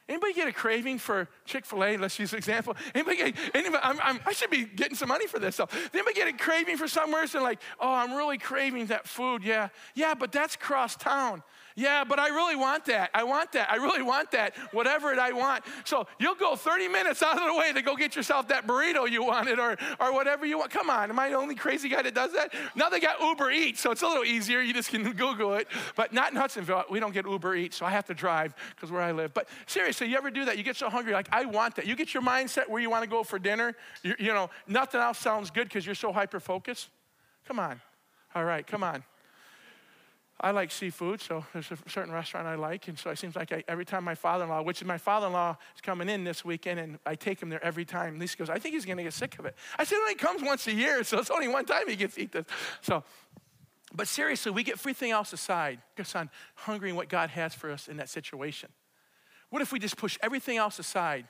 Anybody 0.08 0.32
get 0.32 0.48
a 0.48 0.54
craving 0.54 1.00
for 1.00 1.28
Chick 1.44 1.66
Fil 1.66 1.84
A? 1.84 1.98
Let's 1.98 2.18
use 2.18 2.32
an 2.32 2.38
example. 2.38 2.78
Anybody? 2.96 3.18
Get, 3.18 3.36
anybody? 3.54 3.84
I'm, 3.84 4.00
I'm, 4.02 4.20
i 4.26 4.32
should 4.32 4.50
be 4.50 4.64
getting 4.64 4.96
some 4.96 5.10
money 5.10 5.28
for 5.28 5.40
this 5.40 5.56
stuff. 5.56 5.90
Anybody 5.94 6.16
get 6.16 6.30
a 6.30 6.34
craving 6.38 6.78
for 6.78 6.88
somewhere? 6.88 7.24
And 7.24 7.44
like, 7.44 7.60
oh, 7.82 7.94
I'm 7.94 8.14
really 8.14 8.38
craving 8.38 8.86
that 8.86 9.06
food. 9.06 9.44
Yeah, 9.44 9.68
yeah, 9.94 10.14
but 10.14 10.32
that's 10.32 10.56
cross 10.56 10.96
town. 10.96 11.44
Yeah, 11.78 12.04
but 12.04 12.18
I 12.18 12.30
really 12.30 12.56
want 12.56 12.86
that. 12.86 13.12
I 13.14 13.24
want 13.24 13.52
that. 13.52 13.72
I 13.72 13.76
really 13.76 14.02
want 14.02 14.32
that. 14.32 14.56
Whatever 14.72 15.14
it 15.14 15.20
I 15.20 15.32
want. 15.32 15.64
So 15.86 16.08
you'll 16.18 16.34
go 16.34 16.56
30 16.56 16.88
minutes 16.88 17.22
out 17.22 17.38
of 17.38 17.46
the 17.46 17.54
way 17.54 17.72
to 17.72 17.84
go 17.84 17.96
get 17.96 18.16
yourself 18.16 18.48
that 18.48 18.66
burrito 18.66 19.08
you 19.08 19.24
wanted 19.24 19.60
or, 19.60 19.78
or 20.00 20.12
whatever 20.12 20.44
you 20.44 20.58
want. 20.58 20.72
Come 20.72 20.90
on, 20.90 21.12
am 21.12 21.20
I 21.20 21.30
the 21.30 21.36
only 21.36 21.54
crazy 21.54 21.88
guy 21.88 22.02
that 22.02 22.16
does 22.16 22.34
that? 22.34 22.52
Now 22.76 22.90
they 22.90 23.00
got 23.00 23.22
Uber 23.22 23.52
Eats, 23.52 23.80
so 23.80 23.92
it's 23.92 24.02
a 24.02 24.08
little 24.08 24.24
easier. 24.24 24.60
You 24.60 24.74
just 24.74 24.90
can 24.90 25.04
Google 25.14 25.54
it. 25.54 25.68
But 25.96 26.14
not 26.14 26.32
in 26.32 26.38
Hudsonville. 26.38 26.86
We 26.90 27.00
don't 27.00 27.14
get 27.14 27.28
Uber 27.28 27.56
Eats, 27.56 27.78
so 27.78 27.86
I 27.86 27.92
have 27.92 28.08
to 28.08 28.16
drive 28.16 28.56
because 28.76 28.92
where 28.92 29.04
I 29.04 29.12
live. 29.12 29.36
But 29.36 29.48
seriously, 29.68 30.08
you 30.08 30.18
ever 30.18 30.32
do 30.32 30.46
that? 30.46 30.58
You 30.58 30.64
get 30.64 30.78
so 30.78 30.90
hungry, 30.90 31.14
like, 31.14 31.30
I 31.32 31.46
want 31.46 31.76
that. 31.76 31.86
You 31.86 31.96
get 31.96 32.12
your 32.12 32.24
mindset 32.24 32.68
where 32.68 32.82
you 32.82 32.90
want 32.90 33.04
to 33.04 33.10
go 33.10 33.24
for 33.24 33.38
dinner. 33.38 33.76
You, 34.02 34.16
you 34.18 34.34
know, 34.34 34.50
nothing 34.68 35.00
else 35.00 35.20
sounds 35.20 35.52
good 35.52 35.66
because 35.66 35.86
you're 35.86 35.94
so 35.94 36.12
hyper 36.12 36.40
focused. 36.40 36.90
Come 37.48 37.60
on. 37.60 37.80
All 38.34 38.46
right, 38.46 38.66
come 38.66 38.84
on. 38.84 39.04
I 40.40 40.52
like 40.52 40.72
seafood, 40.72 41.20
so 41.20 41.46
there's 41.54 41.72
a 41.72 41.90
certain 41.90 42.14
restaurant 42.14 42.48
I 42.48 42.56
like, 42.56 42.88
and 42.88 42.98
so 42.98 43.10
it 43.10 43.18
seems 43.18 43.36
like 43.36 43.52
I, 43.52 43.64
every 43.68 43.86
time 43.86 44.04
my 44.04 44.16
father-in-law, 44.16 44.62
which 44.64 44.82
is 44.82 44.88
my 44.88 44.98
father-in-law, 44.98 45.58
is 45.76 45.82
coming 45.82 46.10
in 46.10 46.24
this 46.24 46.46
weekend, 46.46 46.80
and 46.80 47.00
I 47.06 47.16
take 47.16 47.42
him 47.42 47.50
there 47.50 47.64
every 47.64 47.86
time. 47.86 48.20
Lisa 48.20 48.38
goes, 48.38 48.50
I 48.50 48.60
think 48.60 48.76
he's 48.76 48.86
going 48.86 48.98
to 48.98 49.04
get 49.04 49.14
sick 49.14 49.40
of 49.40 49.46
it. 49.46 49.56
I 49.78 49.84
said, 49.84 49.98
well, 49.98 50.10
he 50.10 50.16
comes 50.16 50.44
once 50.44 50.68
a 50.68 50.74
year, 50.74 51.04
so 51.04 51.20
it's 51.20 51.32
only 51.32 51.48
one 51.48 51.66
time 51.66 51.88
he 51.88 51.96
gets 51.96 52.16
to 52.16 52.22
eat 52.22 52.32
this. 52.32 52.46
So, 52.82 53.04
but 53.94 54.08
seriously, 54.08 54.52
we 54.52 54.64
get 54.64 54.76
everything 54.76 55.12
else 55.12 55.34
aside, 55.34 55.80
just 55.96 56.16
on 56.16 56.30
hungering 56.56 56.96
what 56.96 57.10
God 57.10 57.30
has 57.32 57.56
for 57.56 57.72
us 57.72 57.88
in 57.88 57.98
that 57.98 58.10
situation. 58.10 58.70
What 59.50 59.62
if 59.62 59.72
we 59.72 59.80
just 59.80 59.98
push 59.98 60.18
everything 60.22 60.58
else 60.58 60.78
aside 60.78 61.26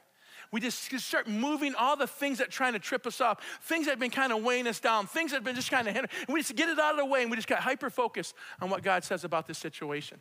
we 0.52 0.60
just 0.60 0.92
start 1.02 1.28
moving 1.28 1.76
all 1.76 1.96
the 1.96 2.08
things 2.08 2.38
that 2.40 2.50
trying 2.50 2.74
to 2.74 2.80
trip 2.80 3.06
us 3.06 3.22
up, 3.22 3.42
things 3.62 3.86
that 3.86 3.92
have 3.92 4.00
been 4.00 4.12
kind 4.12 4.32
of 4.32 4.44
weighing 4.44 4.68
us 4.68 4.80
down, 4.80 5.08
things 5.08 5.32
that 5.32 5.38
have 5.38 5.44
been 5.44 5.56
just 5.56 5.72
kind 5.72 5.88
of 5.88 5.94
hindering. 5.94 6.12
We 6.30 6.40
just 6.40 6.56
get 6.56 6.70
it 6.70 6.80
out 6.80 6.92
of 6.92 6.98
the 6.98 7.06
way 7.06 7.22
and 7.22 7.32
we 7.32 7.38
just 7.38 7.48
got 7.48 7.60
hyper 7.60 7.90
focused 7.90 8.36
on 8.62 8.70
what 8.70 8.84
God 8.84 9.04
says 9.04 9.24
about 9.24 9.48
this 9.48 9.58
situation. 9.58 10.20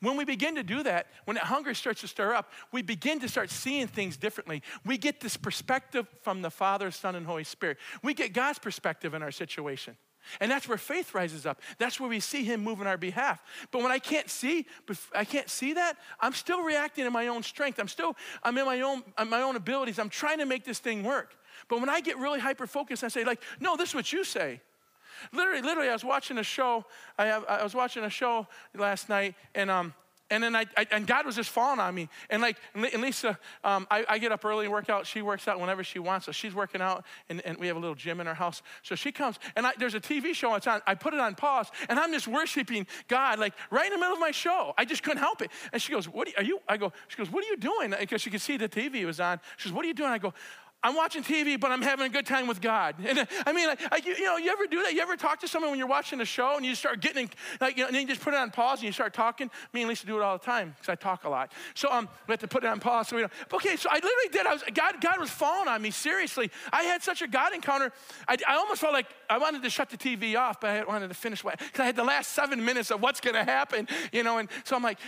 When 0.00 0.16
we 0.16 0.24
begin 0.24 0.56
to 0.56 0.62
do 0.62 0.82
that, 0.82 1.06
when 1.24 1.36
that 1.36 1.44
hunger 1.44 1.72
starts 1.72 2.02
to 2.02 2.08
stir 2.08 2.34
up, 2.34 2.52
we 2.70 2.82
begin 2.82 3.20
to 3.20 3.28
start 3.28 3.50
seeing 3.50 3.86
things 3.86 4.16
differently. 4.16 4.62
We 4.84 4.98
get 4.98 5.20
this 5.20 5.36
perspective 5.36 6.06
from 6.22 6.42
the 6.42 6.50
Father, 6.50 6.90
Son, 6.90 7.14
and 7.14 7.26
Holy 7.26 7.44
Spirit. 7.44 7.78
We 8.02 8.12
get 8.12 8.32
God's 8.32 8.58
perspective 8.58 9.14
in 9.14 9.22
our 9.22 9.30
situation. 9.30 9.96
And 10.40 10.50
that's 10.50 10.68
where 10.68 10.78
faith 10.78 11.14
rises 11.14 11.46
up. 11.46 11.60
That's 11.78 12.00
where 12.00 12.08
we 12.08 12.20
see 12.20 12.44
him 12.44 12.62
move 12.62 12.80
on 12.80 12.86
our 12.86 12.96
behalf. 12.96 13.42
But 13.70 13.82
when 13.82 13.92
I 13.92 13.98
can't 13.98 14.28
see, 14.28 14.66
I 15.14 15.24
can't 15.24 15.48
see 15.48 15.74
that, 15.74 15.96
I'm 16.20 16.32
still 16.32 16.62
reacting 16.62 17.06
in 17.06 17.12
my 17.12 17.28
own 17.28 17.42
strength. 17.42 17.78
I'm 17.78 17.88
still, 17.88 18.16
I'm 18.42 18.56
in 18.58 18.64
my 18.64 18.80
own, 18.80 19.02
my 19.26 19.42
own 19.42 19.56
abilities. 19.56 19.98
I'm 19.98 20.08
trying 20.08 20.38
to 20.38 20.46
make 20.46 20.64
this 20.64 20.78
thing 20.78 21.02
work. 21.02 21.34
But 21.68 21.80
when 21.80 21.88
I 21.88 22.00
get 22.00 22.18
really 22.18 22.40
hyper 22.40 22.66
focused, 22.66 23.02
I 23.04 23.08
say, 23.08 23.24
like, 23.24 23.42
no, 23.60 23.76
this 23.76 23.90
is 23.90 23.94
what 23.94 24.12
you 24.12 24.24
say. 24.24 24.60
Literally, 25.32 25.62
literally, 25.62 25.88
I 25.88 25.92
was 25.92 26.04
watching 26.04 26.38
a 26.38 26.42
show. 26.42 26.84
I, 27.18 27.26
have, 27.26 27.44
I 27.48 27.62
was 27.62 27.74
watching 27.74 28.04
a 28.04 28.10
show 28.10 28.46
last 28.74 29.08
night, 29.08 29.34
and 29.54 29.70
um, 29.70 29.94
and 30.30 30.42
then 30.42 30.56
I, 30.56 30.66
I, 30.76 30.86
and 30.90 31.06
God 31.06 31.24
was 31.24 31.36
just 31.36 31.50
falling 31.50 31.78
on 31.78 31.94
me. 31.94 32.08
And 32.30 32.42
like, 32.42 32.56
and 32.74 33.02
Lisa, 33.02 33.38
um, 33.62 33.86
I, 33.90 34.04
I, 34.08 34.18
get 34.18 34.32
up 34.32 34.44
early 34.44 34.64
and 34.64 34.72
work 34.72 34.90
out. 34.90 35.06
She 35.06 35.22
works 35.22 35.46
out 35.46 35.60
whenever 35.60 35.84
she 35.84 35.98
wants. 35.98 36.26
So 36.26 36.32
she's 36.32 36.54
working 36.54 36.80
out, 36.80 37.04
and, 37.28 37.40
and 37.42 37.58
we 37.58 37.68
have 37.68 37.76
a 37.76 37.78
little 37.78 37.94
gym 37.94 38.20
in 38.20 38.26
our 38.26 38.34
house. 38.34 38.62
So 38.82 38.94
she 38.94 39.12
comes, 39.12 39.38
and 39.54 39.66
I, 39.66 39.72
there's 39.78 39.94
a 39.94 40.00
TV 40.00 40.34
show 40.34 40.50
on. 40.52 40.60
I 40.86 40.94
put 40.94 41.14
it 41.14 41.20
on 41.20 41.34
pause, 41.34 41.70
and 41.88 41.98
I'm 41.98 42.12
just 42.12 42.26
worshiping 42.26 42.86
God, 43.08 43.38
like 43.38 43.54
right 43.70 43.86
in 43.86 43.92
the 43.92 43.98
middle 43.98 44.14
of 44.14 44.20
my 44.20 44.32
show. 44.32 44.74
I 44.76 44.84
just 44.84 45.02
couldn't 45.02 45.22
help 45.22 45.42
it. 45.42 45.50
And 45.72 45.80
she 45.80 45.92
goes, 45.92 46.08
"What 46.08 46.28
are 46.36 46.42
you?" 46.42 46.60
I 46.68 46.76
go, 46.76 46.92
"She 47.08 47.16
goes, 47.16 47.30
what 47.30 47.44
are 47.44 47.48
you 47.48 47.56
doing?" 47.56 47.94
Because 47.98 48.20
she 48.20 48.30
could 48.30 48.40
see 48.40 48.56
the 48.56 48.68
TV 48.68 49.04
was 49.04 49.20
on. 49.20 49.40
She 49.56 49.68
goes, 49.68 49.74
"What 49.74 49.84
are 49.84 49.88
you 49.88 49.94
doing?" 49.94 50.10
I 50.10 50.18
go, 50.18 50.34
I'm 50.86 50.94
watching 50.94 51.24
TV, 51.24 51.58
but 51.58 51.72
I'm 51.72 51.82
having 51.82 52.06
a 52.06 52.08
good 52.08 52.26
time 52.26 52.46
with 52.46 52.60
God. 52.60 52.94
And 53.16 53.26
I 53.46 53.52
mean, 53.52 53.66
like, 53.66 54.04
you, 54.04 54.24
know, 54.24 54.36
you 54.36 54.50
ever 54.50 54.66
do 54.66 54.82
that? 54.82 54.92
You 54.92 55.00
ever 55.00 55.16
talk 55.16 55.40
to 55.40 55.48
someone 55.48 55.70
when 55.70 55.78
you're 55.78 55.88
watching 55.88 56.20
a 56.20 56.24
show 56.24 56.56
and 56.56 56.66
you 56.66 56.74
start 56.74 57.00
getting, 57.00 57.30
like, 57.60 57.76
you 57.76 57.82
know, 57.82 57.86
and 57.86 57.94
then 57.94 58.02
you 58.02 58.08
just 58.08 58.20
put 58.20 58.34
it 58.34 58.36
on 58.36 58.50
pause 58.50 58.80
and 58.80 58.86
you 58.86 58.92
start 58.92 59.14
talking? 59.14 59.50
Me 59.72 59.82
and 59.82 59.88
Lisa 59.88 60.06
do 60.06 60.16
it 60.16 60.22
all 60.22 60.36
the 60.36 60.44
time 60.44 60.74
because 60.76 60.90
I 60.90 60.94
talk 60.94 61.24
a 61.24 61.28
lot. 61.28 61.52
So 61.74 61.90
um, 61.90 62.08
we 62.26 62.32
have 62.32 62.40
to 62.40 62.48
put 62.48 62.62
it 62.62 62.66
on 62.68 62.78
pause. 62.78 63.08
So 63.08 63.16
we 63.16 63.22
don't. 63.22 63.32
Okay, 63.52 63.76
so 63.76 63.88
I 63.90 63.94
literally 63.94 64.28
did. 64.30 64.46
I 64.46 64.52
was, 64.52 64.62
God, 64.74 65.00
God 65.00 65.18
was 65.18 65.30
falling 65.30 65.66
on 65.66 65.80
me, 65.80 65.90
seriously. 65.90 66.50
I 66.72 66.82
had 66.82 67.02
such 67.02 67.22
a 67.22 67.26
God 67.26 67.54
encounter. 67.54 67.90
I, 68.28 68.36
I 68.46 68.56
almost 68.56 68.80
felt 68.80 68.92
like 68.92 69.06
I 69.30 69.38
wanted 69.38 69.62
to 69.62 69.70
shut 69.70 69.90
the 69.90 69.96
TV 69.96 70.38
off, 70.38 70.60
but 70.60 70.70
I 70.70 70.84
wanted 70.84 71.08
to 71.08 71.14
finish 71.14 71.42
what, 71.42 71.58
because 71.58 71.80
I 71.80 71.86
had 71.86 71.96
the 71.96 72.04
last 72.04 72.32
seven 72.32 72.64
minutes 72.64 72.90
of 72.90 73.00
what's 73.00 73.20
going 73.20 73.34
to 73.34 73.44
happen, 73.44 73.88
you 74.12 74.22
know, 74.22 74.38
and 74.38 74.48
so 74.64 74.76
I'm 74.76 74.82
like, 74.82 74.98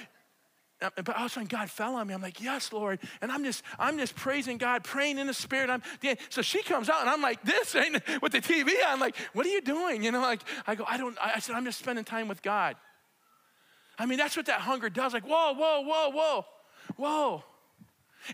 Uh, 0.80 0.90
but 0.96 1.16
all 1.16 1.24
of 1.24 1.26
a 1.26 1.34
sudden 1.34 1.48
God 1.48 1.70
fell 1.70 1.96
on 1.96 2.06
me. 2.06 2.14
I'm 2.14 2.22
like, 2.22 2.40
yes, 2.40 2.72
Lord. 2.72 3.00
And 3.20 3.32
I'm 3.32 3.42
just, 3.44 3.64
I'm 3.78 3.98
just 3.98 4.14
praising 4.14 4.58
God, 4.58 4.84
praying 4.84 5.18
in 5.18 5.26
the 5.26 5.34
spirit. 5.34 5.70
I'm 5.70 5.82
so 6.28 6.42
she 6.42 6.62
comes 6.62 6.88
out 6.88 7.00
and 7.00 7.10
I'm 7.10 7.20
like 7.20 7.42
this 7.42 7.74
ain't 7.74 8.00
with 8.22 8.32
the 8.32 8.40
TV 8.40 8.70
I'm 8.86 9.00
like, 9.00 9.16
what 9.32 9.44
are 9.44 9.50
you 9.50 9.60
doing? 9.60 10.04
You 10.04 10.12
know, 10.12 10.20
like 10.20 10.40
I 10.66 10.74
go, 10.74 10.84
I 10.86 10.96
don't, 10.96 11.16
I 11.20 11.40
said, 11.40 11.56
I'm 11.56 11.64
just 11.64 11.78
spending 11.78 12.04
time 12.04 12.28
with 12.28 12.42
God. 12.42 12.76
I 13.98 14.06
mean, 14.06 14.18
that's 14.18 14.36
what 14.36 14.46
that 14.46 14.60
hunger 14.60 14.88
does. 14.88 15.12
Like, 15.12 15.26
whoa, 15.26 15.54
whoa, 15.54 15.80
whoa, 15.80 16.10
whoa, 16.10 16.46
whoa. 16.96 17.44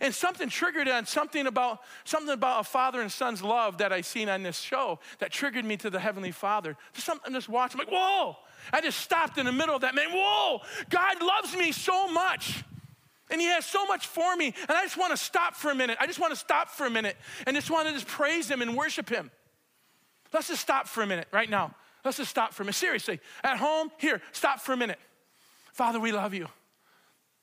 And 0.01 0.15
something 0.15 0.49
triggered 0.49 0.89
on 0.89 1.07
something 1.07 1.47
about 1.47 1.81
something 2.05 2.33
about 2.33 2.61
a 2.61 2.65
father 2.65 3.01
and 3.01 3.11
son's 3.11 3.43
love 3.43 3.79
that 3.79 3.93
I 3.93 4.01
seen 4.01 4.29
on 4.29 4.43
this 4.43 4.59
show 4.59 4.99
that 5.19 5.31
triggered 5.31 5.65
me 5.65 5.77
to 5.79 5.91
the 5.91 6.01
Heavenly 6.01 6.33
Father. 6.33 6.77
Just 6.95 7.07
something 7.07 7.33
just 7.33 7.49
watching, 7.49 7.81
I'm 7.81 7.87
like, 7.87 7.95
whoa! 7.95 8.37
I 8.73 8.81
just 8.81 8.99
stopped 8.99 9.39
in 9.39 9.47
the 9.47 9.53
middle 9.53 9.75
of 9.75 9.83
that, 9.83 9.95
man. 9.95 10.11
Whoa! 10.11 10.61
God 10.91 11.23
loves 11.23 11.57
me 11.57 11.73
so 11.73 12.09
much. 12.09 12.65
And 13.31 13.41
he 13.41 13.47
has 13.49 13.65
so 13.65 13.87
much 13.87 14.07
for 14.07 14.37
me. 14.37 14.55
And 14.69 14.71
I 14.71 14.83
just 14.83 14.99
want 14.99 15.13
to 15.13 15.17
stop 15.17 15.57
for 15.57 15.71
a 15.71 15.75
minute. 15.75 15.97
I 16.01 16.07
just 16.07 16.21
want 16.21 16.33
to 16.33 16.39
stop 16.39 16.69
for 16.69 16.87
a 16.87 16.91
minute 16.91 17.17
and 17.47 17.57
just 17.57 17.71
want 17.71 17.89
to 17.89 17.95
just 17.95 18.07
praise 18.07 18.51
him 18.51 18.61
and 18.61 18.77
worship 18.77 19.09
him. 19.09 19.31
Let's 20.33 20.49
just 20.49 20.61
stop 20.61 20.87
for 20.87 21.03
a 21.03 21.07
minute 21.07 21.29
right 21.33 21.49
now. 21.49 21.75
Let's 22.05 22.19
just 22.19 22.31
stop 22.31 22.53
for 22.53 22.63
a 22.63 22.67
minute. 22.67 22.75
Seriously, 22.75 23.21
at 23.43 23.57
home, 23.57 23.91
here, 23.99 24.21
stop 24.33 24.61
for 24.61 24.73
a 24.73 24.77
minute. 24.77 24.99
Father, 25.73 25.99
we 25.99 26.13
love 26.13 26.35
you. 26.35 26.49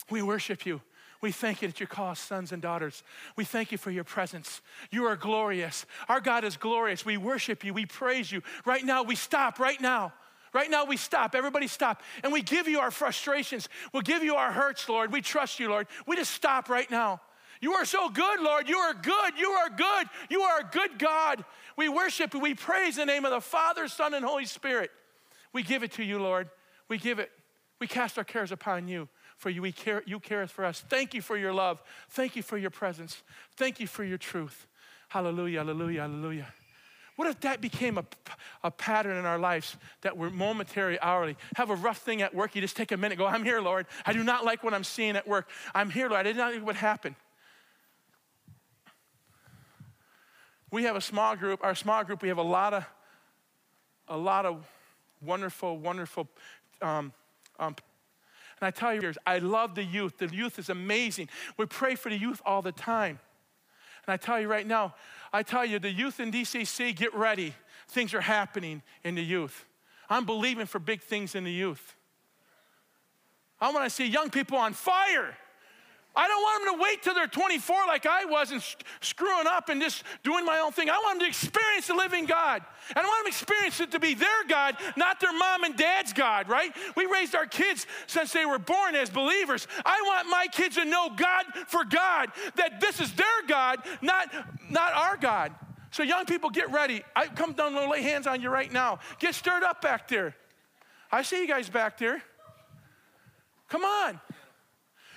We 0.10 0.22
worship 0.22 0.66
you. 0.66 0.82
We 1.22 1.32
thank 1.32 1.62
you 1.62 1.68
that 1.68 1.80
you 1.80 1.88
call 1.88 2.10
us 2.10 2.20
sons 2.20 2.52
and 2.52 2.62
daughters. 2.62 3.04
We 3.36 3.46
thank 3.46 3.72
you 3.72 3.78
for 3.78 3.92
your 3.92 4.04
presence. 4.04 4.62
You 4.92 5.06
are 5.06 5.16
glorious. 5.16 5.86
Our 6.10 6.20
God 6.20 6.44
is 6.44 6.58
glorious. 6.58 7.06
We 7.06 7.18
worship 7.18 7.64
you. 7.64 7.74
We 7.74 7.86
praise 7.86 8.32
you. 8.32 8.42
Right 8.66 8.84
now, 8.84 9.04
we 9.04 9.16
stop. 9.16 9.60
Right 9.60 9.80
now. 9.80 10.14
Right 10.54 10.70
now, 10.70 10.86
we 10.86 10.98
stop. 10.98 11.34
Everybody 11.34 11.68
stop. 11.68 12.02
And 12.24 12.34
we 12.34 12.42
give 12.42 12.68
you 12.68 12.80
our 12.80 12.92
frustrations. 12.92 13.70
We'll 13.94 14.02
give 14.02 14.24
you 14.24 14.36
our 14.36 14.52
hurts, 14.52 14.88
Lord. 14.90 15.12
We 15.12 15.22
trust 15.22 15.60
you, 15.60 15.70
Lord. 15.70 15.88
We 16.06 16.16
just 16.16 16.32
stop 16.32 16.70
right 16.70 16.90
now. 16.92 17.22
You 17.62 17.74
are 17.74 17.86
so 17.86 18.10
good, 18.10 18.42
Lord. 18.42 18.68
You 18.68 18.78
are 18.78 18.94
good. 18.94 19.38
You 19.38 19.50
are 19.52 19.70
good. 19.70 20.08
You 20.30 20.42
are 20.42 20.62
a 20.62 20.70
good 20.72 20.98
God. 20.98 21.46
We 21.78 21.90
worship 21.90 22.34
you. 22.34 22.40
We 22.40 22.56
praise 22.56 22.96
the 22.96 23.06
name 23.06 23.24
of 23.24 23.32
the 23.32 23.40
Father, 23.40 23.88
Son, 23.88 24.14
and 24.14 24.26
Holy 24.26 24.46
Spirit. 24.46 24.92
We 25.54 25.64
give 25.64 25.84
it 25.84 25.92
to 25.94 26.04
you, 26.04 26.20
Lord. 26.20 26.50
We 26.90 26.98
give 26.98 27.20
it. 27.20 27.32
We 27.80 27.88
cast 27.88 28.18
our 28.18 28.24
cares 28.24 28.52
upon 28.52 28.88
you 28.88 29.08
for 29.38 29.50
you. 29.50 29.62
We 29.62 29.72
care, 29.72 30.04
you 30.06 30.20
care 30.20 30.46
for 30.48 30.66
us. 30.66 30.84
Thank 30.88 31.14
you 31.14 31.22
for 31.22 31.38
your 31.38 31.54
love. 31.54 31.82
Thank 32.10 32.36
you 32.36 32.44
for 32.44 32.58
your 32.58 32.70
presence. 32.70 33.24
Thank 33.58 33.80
you 33.80 33.88
for 33.88 34.04
your 34.04 34.20
truth. 34.20 34.68
Hallelujah, 35.10 35.60
hallelujah, 35.60 36.02
hallelujah. 36.02 36.48
What 37.22 37.30
if 37.30 37.40
that 37.42 37.62
became 37.62 38.00
a, 38.00 38.06
a 38.64 38.72
pattern 38.72 39.16
in 39.16 39.26
our 39.26 39.38
lives 39.38 39.78
that 40.02 40.18
we're 40.18 40.32
momentary, 40.32 41.00
hourly? 41.02 41.38
Have 41.56 41.70
a 41.70 41.76
rough 41.76 42.00
thing 42.00 42.24
at 42.24 42.34
work, 42.34 42.56
you 42.56 42.62
just 42.62 42.76
take 42.76 42.92
a 42.92 42.98
minute, 42.98 43.20
go, 43.20 43.28
I'm 43.28 43.44
here, 43.44 43.62
Lord. 43.62 43.86
I 44.08 44.12
do 44.12 44.24
not 44.24 44.44
like 44.44 44.64
what 44.64 44.74
I'm 44.74 44.84
seeing 44.84 45.16
at 45.16 45.28
work. 45.28 45.48
I'm 45.76 45.92
here, 45.92 46.10
Lord. 46.10 46.22
I 46.22 46.24
did 46.24 46.36
not 46.36 46.52
like 46.52 46.66
what 46.66 46.76
happened. 46.76 47.14
We 50.72 50.86
have 50.86 50.96
a 50.96 51.02
small 51.02 51.36
group, 51.36 51.64
our 51.64 51.76
small 51.76 52.04
group, 52.04 52.24
we 52.24 52.30
have 52.30 52.40
a 52.40 52.42
lot 52.42 52.74
of, 52.74 52.86
a 54.08 54.18
lot 54.18 54.48
of 54.48 54.66
wonderful, 55.22 55.78
wonderful 55.78 56.28
um, 56.82 57.14
um, 57.60 57.76
and 58.60 58.68
I 58.68 58.72
tell 58.72 58.96
you, 58.96 59.14
I 59.28 59.38
love 59.38 59.76
the 59.76 59.84
youth. 59.84 60.18
The 60.18 60.28
youth 60.28 60.58
is 60.58 60.70
amazing. 60.70 61.30
We 61.56 61.68
pray 61.68 61.94
for 61.94 62.10
the 62.10 62.18
youth 62.18 62.42
all 62.48 62.64
the 62.64 62.72
time. 62.72 63.20
And 64.08 64.14
I 64.14 64.18
tell 64.18 64.40
you 64.40 64.48
right 64.48 64.66
now, 64.66 64.96
I 65.34 65.44
tell 65.44 65.66
you, 65.66 65.80
the 65.80 65.92
youth 65.92 66.20
in 66.20 66.32
DCC, 66.32 66.96
get 66.96 67.14
ready. 67.14 67.54
Things 67.88 68.14
are 68.14 68.22
happening 68.22 68.82
in 69.04 69.16
the 69.16 69.24
youth. 69.24 69.66
I'm 70.10 70.26
believing 70.26 70.66
for 70.66 70.80
big 70.80 71.02
things 71.02 71.36
in 71.36 71.44
the 71.44 71.52
youth. 71.52 71.96
I 73.60 73.72
want 73.72 73.86
to 73.86 73.90
see 73.90 74.08
young 74.08 74.30
people 74.30 74.58
on 74.58 74.74
fire. 74.74 75.38
I 76.14 76.28
don't 76.28 76.42
want 76.42 76.66
them 76.66 76.76
to 76.76 76.84
wait 76.84 77.02
till 77.02 77.14
they're 77.14 77.28
24 77.28 77.88
like 77.88 78.06
I 78.06 78.26
was 78.26 78.52
and 78.52 78.62
screwing 79.00 79.48
up 79.48 79.70
and 79.70 79.82
just 79.82 80.04
doing 80.24 80.44
my 80.44 80.60
own 80.60 80.74
thing. 80.74 80.90
I 80.90 80.98
want 80.98 81.20
them 81.20 81.26
to 81.26 81.30
experience 81.30 81.88
the 81.88 81.94
living 81.94 82.26
God. 82.26 82.62
And 82.90 82.98
I 82.98 83.02
want 83.02 83.24
them 83.24 83.32
to 83.32 83.38
experience 83.38 83.80
it 83.80 83.92
to 83.92 84.00
be 84.00 84.14
their 84.14 84.44
God, 84.50 84.76
not 84.98 85.22
their 85.22 85.32
mom 85.32 85.64
and 85.64 85.78
dad's 85.78 86.12
God, 86.12 86.50
right? 86.50 86.76
We 86.98 87.06
raised 87.06 87.34
our 87.34 87.46
kids 87.46 87.88
since 88.08 88.34
they 88.34 88.46
were 88.46 88.60
born 88.60 88.96
as 88.96 89.10
believers. 89.10 89.68
I 89.86 90.02
want 90.06 90.28
my 90.30 90.48
kids 90.52 90.76
to 90.76 90.84
know 90.84 91.10
God 91.16 91.46
for 91.68 91.86
God, 91.86 92.30
that 92.56 92.82
this 92.82 93.00
is 93.00 93.14
their 93.14 93.26
God, 93.48 93.80
not, 94.02 94.30
not 94.70 94.94
our 94.94 95.16
God. 95.16 95.54
So, 95.92 96.04
young 96.04 96.26
people, 96.26 96.50
get 96.50 96.72
ready. 96.72 97.04
I 97.16 97.28
come 97.28 97.54
down 97.54 97.76
and 97.76 97.90
lay 97.90 98.02
hands 98.02 98.26
on 98.28 98.42
you 98.42 98.50
right 98.50 98.72
now. 98.72 99.00
Get 99.20 99.36
stirred 99.36 99.64
up 99.64 99.82
back 99.82 100.08
there. 100.08 100.36
I 101.12 101.22
see 101.22 101.42
you 101.42 101.48
guys 101.48 101.70
back 101.70 101.98
there. 101.98 102.22
Come 103.68 103.84
on. 103.84 104.20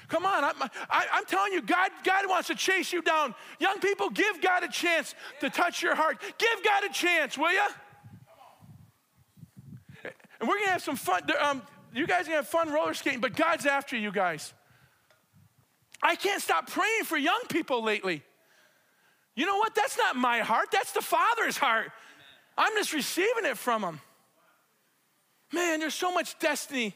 Come 0.09 0.27
on, 0.27 0.45
I'm, 0.45 0.63
I, 0.91 1.07
am 1.13 1.25
telling 1.27 1.53
you, 1.53 1.63
God, 1.63 1.91
God 2.05 2.29
wants 2.29 2.49
to 2.49 2.55
chase 2.55 2.93
you 2.93 3.03
down. 3.03 3.35
Young 3.59 3.81
people, 3.81 4.11
give 4.11 4.41
God 4.41 4.63
a 4.63 4.69
chance 4.69 5.15
to 5.41 5.49
touch 5.49 5.83
your 5.83 5.95
heart. 5.95 6.21
Give 6.39 6.65
God 6.65 6.85
a 6.85 6.93
chance, 6.93 7.39
will 7.39 7.53
you? 7.53 7.67
And 10.41 10.49
we're 10.49 10.59
gonna 10.59 10.73
have 10.73 10.83
some 10.83 10.97
fun. 10.97 11.23
Um, 11.41 11.63
you 11.95 12.07
guys 12.07 12.23
are 12.23 12.25
gonna 12.25 12.37
have 12.37 12.49
fun 12.49 12.71
roller 12.71 12.93
skating, 12.93 13.21
but 13.21 13.35
God's 13.35 13.67
after 13.67 13.97
you 13.97 14.13
guys. 14.13 14.53
I 16.03 16.17
can't 16.17 16.43
stop 16.43 16.69
praying 16.69 17.05
for 17.05 17.17
young 17.17 17.41
people 17.49 17.83
lately. 17.83 18.23
You 19.35 19.47
know 19.47 19.57
what? 19.57 19.75
That's 19.75 19.97
not 19.97 20.17
my 20.17 20.41
heart, 20.41 20.69
that's 20.71 20.93
the 20.93 21.01
Father's 21.01 21.57
heart. 21.57 21.91
I'm 22.59 22.73
just 22.77 22.93
receiving 22.93 23.47
it 23.47 23.57
from 23.57 23.83
Him. 23.83 24.01
Man, 25.53 25.81
there's 25.81 25.95
so 25.95 26.13
much 26.13 26.39
destiny 26.39 26.95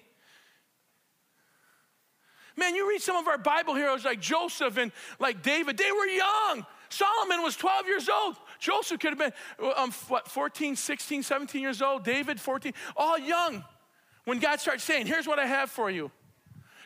Man, 2.59 2.75
you 2.75 2.89
read 2.89 3.01
some 3.01 3.15
of 3.15 3.29
our 3.29 3.39
Bible 3.39 3.77
heroes 3.77 4.05
like 4.05 4.21
Joseph 4.21 4.79
and 4.79 4.91
like 5.21 5.45
David, 5.45 5.79
they 5.79 5.93
were 5.93 6.07
young. 6.07 6.67
Solomon 6.89 7.43
was 7.43 7.55
12 7.55 7.87
years 7.87 8.09
old. 8.09 8.35
Joseph 8.59 8.99
could 8.99 9.11
have 9.11 9.19
been, 9.19 9.33
um, 9.77 9.93
what, 10.09 10.27
14, 10.27 10.75
16, 10.75 11.23
17 11.23 11.63
years 11.63 11.81
old. 11.81 12.03
David, 12.03 12.41
14, 12.41 12.73
all 12.97 13.17
young. 13.17 13.65
When 14.25 14.41
God 14.41 14.59
starts 14.59 14.83
saying, 14.83 15.07
Here's 15.07 15.29
what 15.29 15.39
I 15.39 15.47
have 15.47 15.71
for 15.71 15.89
you. 15.89 16.11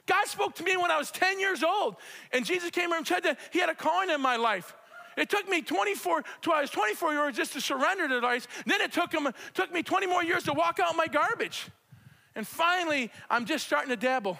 God 0.04 0.26
spoke 0.26 0.54
to 0.56 0.62
me 0.62 0.76
when 0.76 0.90
I 0.90 0.98
was 0.98 1.10
10 1.10 1.40
years 1.40 1.62
old, 1.62 1.96
and 2.32 2.44
Jesus 2.44 2.70
came 2.70 2.92
and 2.92 3.06
said 3.06 3.22
that 3.22 3.38
He 3.50 3.58
had 3.58 3.70
a 3.70 3.74
calling 3.74 4.10
in 4.10 4.20
my 4.20 4.36
life. 4.36 4.74
It 5.16 5.30
took 5.30 5.48
me 5.48 5.62
24, 5.62 6.22
till 6.42 6.52
I 6.52 6.60
was 6.60 6.70
24 6.70 7.12
years 7.14 7.36
just 7.36 7.54
to 7.54 7.62
surrender 7.62 8.08
to 8.08 8.20
Christ. 8.20 8.46
Then 8.66 8.82
it 8.82 8.92
took, 8.92 9.12
him, 9.12 9.28
took 9.54 9.72
me 9.72 9.82
20 9.82 10.06
more 10.06 10.22
years 10.22 10.42
to 10.44 10.52
walk 10.52 10.80
out 10.80 10.96
my 10.96 11.06
garbage. 11.06 11.68
And 12.34 12.46
finally, 12.46 13.10
I'm 13.30 13.46
just 13.46 13.66
starting 13.66 13.90
to 13.90 13.96
dabble 13.96 14.38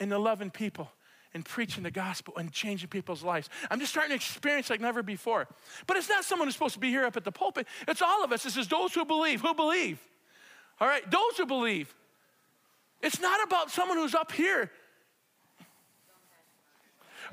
in 0.00 0.08
the 0.08 0.18
loving 0.18 0.50
people 0.50 0.90
and 1.34 1.44
preaching 1.44 1.82
the 1.82 1.90
gospel 1.90 2.34
and 2.36 2.50
changing 2.50 2.88
people's 2.88 3.22
lives. 3.22 3.50
I'm 3.70 3.78
just 3.78 3.92
starting 3.92 4.10
to 4.10 4.16
experience 4.16 4.70
like 4.70 4.80
never 4.80 5.02
before. 5.02 5.46
But 5.86 5.96
it's 5.96 6.08
not 6.08 6.24
someone 6.24 6.48
who's 6.48 6.54
supposed 6.54 6.74
to 6.74 6.80
be 6.80 6.88
here 6.88 7.04
up 7.04 7.16
at 7.16 7.24
the 7.24 7.32
pulpit. 7.32 7.66
It's 7.86 8.02
all 8.02 8.24
of 8.24 8.32
us. 8.32 8.42
This 8.42 8.56
is 8.56 8.68
those 8.68 8.94
who 8.94 9.04
believe. 9.04 9.42
Who 9.42 9.54
believe? 9.54 10.00
All 10.80 10.88
right, 10.88 11.08
those 11.10 11.36
who 11.36 11.46
believe. 11.46 11.94
It's 13.02 13.20
not 13.20 13.42
about 13.44 13.70
someone 13.70 13.98
who's 13.98 14.14
up 14.14 14.32
here. 14.32 14.70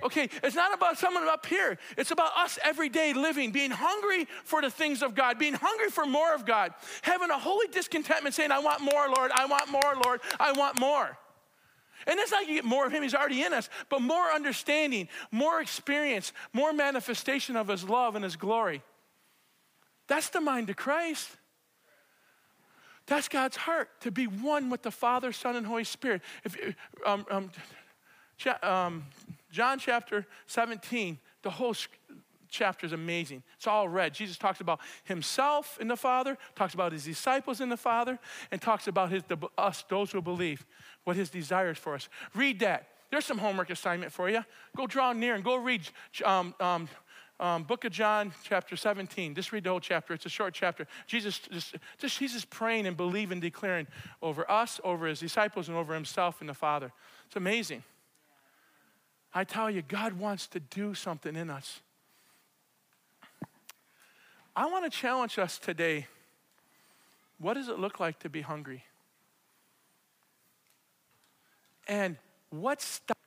Okay, 0.04 0.30
it's 0.44 0.56
not 0.56 0.74
about 0.74 0.98
someone 0.98 1.28
up 1.30 1.46
here. 1.46 1.78
It's 1.98 2.12
about 2.12 2.32
us 2.36 2.60
every 2.64 2.90
day 2.90 3.14
living, 3.14 3.52
being 3.52 3.72
hungry 3.72 4.28
for 4.44 4.62
the 4.62 4.70
things 4.70 5.02
of 5.02 5.16
God, 5.16 5.40
being 5.40 5.54
hungry 5.54 5.90
for 5.90 6.06
more 6.06 6.34
of 6.34 6.46
God, 6.46 6.74
having 7.04 7.30
a 7.30 7.38
holy 7.38 7.68
discontentment 7.68 8.36
saying, 8.36 8.52
I 8.52 8.60
want 8.60 8.82
more, 8.82 9.08
Lord, 9.16 9.32
I 9.34 9.46
want 9.46 9.70
more, 9.70 9.94
Lord, 10.04 10.20
I 10.40 10.52
want 10.54 10.80
more. 10.80 11.18
And 12.08 12.20
it's 12.20 12.32
not 12.32 12.42
like 12.42 12.50
you 12.50 12.56
get 12.56 12.66
more 12.66 12.86
of 12.86 12.92
Him, 12.92 13.04
He's 13.04 13.16
already 13.16 13.44
in 13.44 13.54
us, 13.54 13.70
but 13.90 14.02
more 14.02 14.32
understanding, 14.32 15.08
more 15.32 15.62
experience, 15.62 16.34
more 16.54 16.74
manifestation 16.74 17.56
of 17.56 17.68
His 17.68 17.84
love 17.84 18.16
and 18.16 18.24
His 18.24 18.36
glory. 18.36 18.82
That's 20.08 20.30
the 20.30 20.42
mind 20.42 20.70
of 20.70 20.76
Christ. 20.76 21.30
That's 23.06 23.28
God's 23.28 23.58
heart, 23.58 23.90
to 24.02 24.12
be 24.12 24.28
one 24.28 24.70
with 24.70 24.82
the 24.82 24.92
Father, 24.92 25.32
Son, 25.32 25.56
and 25.56 25.66
Holy 25.66 25.84
Spirit. 25.84 26.22
If, 26.46 26.58
um, 27.06 27.26
um, 27.30 27.52
um, 28.62 29.04
John 29.52 29.78
chapter 29.78 30.26
17, 30.48 31.20
the 31.42 31.50
whole 31.50 31.76
chapter 32.50 32.86
is 32.86 32.94
amazing. 32.94 33.44
It's 33.58 33.68
all 33.68 33.90
read. 33.90 34.14
Jesus 34.14 34.38
talks 34.38 34.62
about 34.62 34.80
himself 35.04 35.78
in 35.82 35.90
the 35.90 35.98
Father, 35.98 36.38
talks 36.56 36.74
about 36.74 36.94
his 36.94 37.04
disciples 37.04 37.60
in 37.60 37.68
the 37.68 37.78
Father, 37.78 38.20
and 38.52 38.62
talks 38.62 38.88
about 38.88 39.12
his, 39.12 39.24
the, 39.28 39.38
us, 39.58 39.84
those 39.90 40.12
who 40.12 40.22
believe 40.22 40.66
what 41.04 41.16
his 41.16 41.30
desires 41.30 41.78
for 41.78 41.96
us. 41.96 42.10
Read 42.36 42.60
that. 42.60 42.88
There's 43.12 43.26
some 43.26 43.38
homework 43.38 43.70
assignment 43.70 44.12
for 44.12 44.30
you. 44.30 44.44
Go 44.76 44.88
draw 44.88 45.14
near 45.14 45.36
and 45.36 45.44
go 45.44 45.56
read 45.56 45.82
um, 46.26 46.56
um, 46.60 46.90
um, 47.40 47.64
Book 47.64 47.86
of 47.86 47.92
John, 47.92 48.32
chapter 48.44 48.76
17. 48.76 49.36
Just 49.36 49.52
read 49.52 49.66
the 49.66 49.70
whole 49.70 49.80
chapter. 49.80 50.14
It's 50.14 50.26
a 50.26 50.30
short 50.30 50.54
chapter. 50.54 50.88
Jesus 51.06 51.40
just, 51.52 51.76
just 52.00 52.18
he's 52.18 52.34
just 52.34 52.50
praying 52.50 52.88
and 52.88 52.98
believing, 52.98 53.40
declaring 53.40 53.88
over 54.22 54.50
us, 54.50 54.80
over 54.84 55.08
his 55.08 55.20
disciples, 55.20 55.68
and 55.68 55.78
over 55.78 55.94
himself 55.94 56.40
and 56.40 56.50
the 56.50 56.54
Father. 56.54 56.92
It's 57.28 57.36
amazing. 57.36 57.84
I 59.34 59.44
tell 59.44 59.70
you, 59.70 59.82
God 59.82 60.14
wants 60.14 60.48
to 60.48 60.60
do 60.60 60.94
something 60.94 61.36
in 61.36 61.50
us. 61.50 61.82
I 64.56 64.68
want 64.68 64.92
to 64.92 64.98
challenge 64.98 65.40
us 65.40 65.58
today. 65.58 66.08
What 67.40 67.56
does 67.56 67.68
it 67.68 67.80
look 67.80 68.00
like 68.00 68.20
to 68.20 68.30
be 68.30 68.42
hungry? 68.42 68.86
And 71.88 72.18
what 72.50 72.82
stuff? 72.82 73.18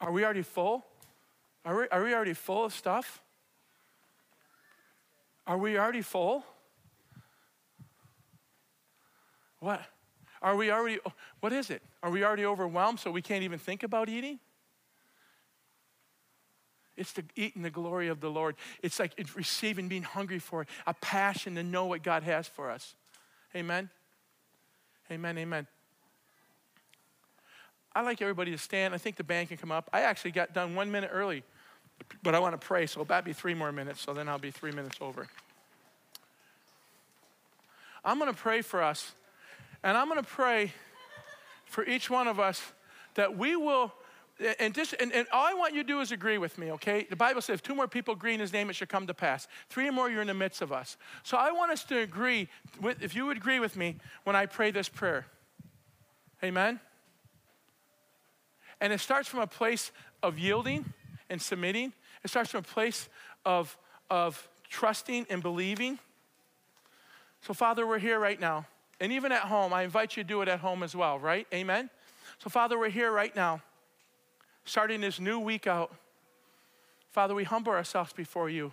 Are 0.00 0.12
we 0.12 0.24
already 0.24 0.42
full? 0.42 0.84
Are 1.64 1.76
we, 1.76 1.88
are 1.88 2.02
we 2.02 2.14
already 2.14 2.34
full 2.34 2.64
of 2.64 2.74
stuff? 2.74 3.22
Are 5.46 5.58
we 5.58 5.78
already 5.78 6.02
full? 6.02 6.44
What? 9.60 9.80
Are 10.42 10.56
we 10.56 10.70
already, 10.70 10.98
what 11.40 11.52
is 11.52 11.70
it? 11.70 11.82
Are 12.02 12.10
we 12.10 12.22
already 12.22 12.44
overwhelmed 12.44 13.00
so 13.00 13.10
we 13.10 13.22
can't 13.22 13.44
even 13.44 13.58
think 13.58 13.82
about 13.82 14.08
eating? 14.08 14.38
It's 16.96 17.12
to 17.14 17.24
eat 17.34 17.56
in 17.56 17.62
the 17.62 17.70
glory 17.70 18.08
of 18.08 18.20
the 18.20 18.30
Lord. 18.30 18.56
It's 18.82 18.98
like 18.98 19.12
it's 19.16 19.34
receiving, 19.34 19.88
being 19.88 20.02
hungry 20.02 20.38
for 20.38 20.62
it, 20.62 20.68
a 20.86 20.94
passion 20.94 21.54
to 21.56 21.62
know 21.62 21.86
what 21.86 22.02
God 22.02 22.22
has 22.22 22.46
for 22.46 22.70
us. 22.70 22.94
Amen. 23.56 23.88
Amen. 25.10 25.38
Amen. 25.38 25.66
I 27.94 28.02
like 28.02 28.20
everybody 28.20 28.50
to 28.50 28.58
stand. 28.58 28.94
I 28.94 28.98
think 28.98 29.16
the 29.16 29.24
band 29.24 29.48
can 29.48 29.56
come 29.56 29.70
up. 29.70 29.88
I 29.92 30.00
actually 30.00 30.32
got 30.32 30.52
done 30.52 30.74
one 30.74 30.90
minute 30.90 31.10
early, 31.12 31.44
but 32.22 32.34
I 32.34 32.40
want 32.40 32.58
to 32.60 32.66
pray, 32.66 32.86
so 32.86 33.00
it'll 33.00 33.22
be 33.22 33.32
three 33.32 33.54
more 33.54 33.72
minutes, 33.72 34.00
so 34.00 34.12
then 34.12 34.28
I'll 34.28 34.38
be 34.38 34.50
three 34.50 34.72
minutes 34.72 34.96
over. 35.00 35.28
I'm 38.04 38.18
going 38.18 38.32
to 38.32 38.38
pray 38.38 38.62
for 38.62 38.82
us, 38.82 39.12
and 39.82 39.96
I'm 39.96 40.08
going 40.08 40.20
to 40.20 40.28
pray 40.28 40.72
for 41.66 41.84
each 41.86 42.10
one 42.10 42.28
of 42.28 42.38
us 42.38 42.60
that 43.14 43.38
we 43.38 43.56
will 43.56 43.92
and, 44.58 44.74
just, 44.74 44.94
and, 44.98 45.12
and 45.12 45.28
all 45.32 45.46
I 45.46 45.54
want 45.54 45.74
you 45.74 45.82
to 45.82 45.86
do 45.86 46.00
is 46.00 46.10
agree 46.10 46.38
with 46.38 46.58
me, 46.58 46.72
okay? 46.72 47.06
The 47.08 47.14
Bible 47.14 47.40
says, 47.40 47.54
if 47.54 47.62
two 47.62 47.74
more 47.74 47.86
people 47.86 48.14
agree 48.14 48.34
in 48.34 48.40
his 48.40 48.52
name, 48.52 48.68
it 48.68 48.74
should 48.74 48.88
come 48.88 49.06
to 49.06 49.14
pass. 49.14 49.46
Three 49.70 49.88
or 49.88 49.92
more, 49.92 50.10
you're 50.10 50.22
in 50.22 50.26
the 50.26 50.34
midst 50.34 50.60
of 50.60 50.72
us. 50.72 50.96
So 51.22 51.36
I 51.36 51.52
want 51.52 51.70
us 51.70 51.84
to 51.84 52.00
agree, 52.00 52.48
with, 52.80 53.00
if 53.00 53.14
you 53.14 53.26
would 53.26 53.36
agree 53.36 53.60
with 53.60 53.76
me 53.76 53.96
when 54.24 54.34
I 54.34 54.46
pray 54.46 54.72
this 54.72 54.88
prayer. 54.88 55.26
Amen? 56.42 56.80
And 58.80 58.92
it 58.92 59.00
starts 59.00 59.28
from 59.28 59.40
a 59.40 59.46
place 59.46 59.92
of 60.22 60.38
yielding 60.38 60.92
and 61.30 61.40
submitting. 61.40 61.92
It 62.22 62.28
starts 62.28 62.50
from 62.50 62.60
a 62.60 62.62
place 62.62 63.08
of, 63.44 63.76
of 64.10 64.48
trusting 64.68 65.26
and 65.30 65.42
believing. 65.42 65.98
So, 67.40 67.54
Father, 67.54 67.86
we're 67.86 67.98
here 67.98 68.18
right 68.18 68.40
now. 68.40 68.66
And 69.00 69.12
even 69.12 69.32
at 69.32 69.42
home, 69.42 69.72
I 69.72 69.82
invite 69.82 70.16
you 70.16 70.22
to 70.22 70.28
do 70.28 70.42
it 70.42 70.48
at 70.48 70.60
home 70.60 70.82
as 70.82 70.94
well, 70.94 71.18
right? 71.18 71.46
Amen? 71.52 71.90
So, 72.38 72.48
Father, 72.48 72.78
we're 72.78 72.90
here 72.90 73.10
right 73.10 73.34
now 73.34 73.62
starting 74.64 75.00
this 75.00 75.20
new 75.20 75.38
week 75.38 75.66
out, 75.66 75.92
Father, 77.10 77.34
we 77.34 77.44
humble 77.44 77.72
ourselves 77.72 78.12
before 78.12 78.48
you. 78.48 78.72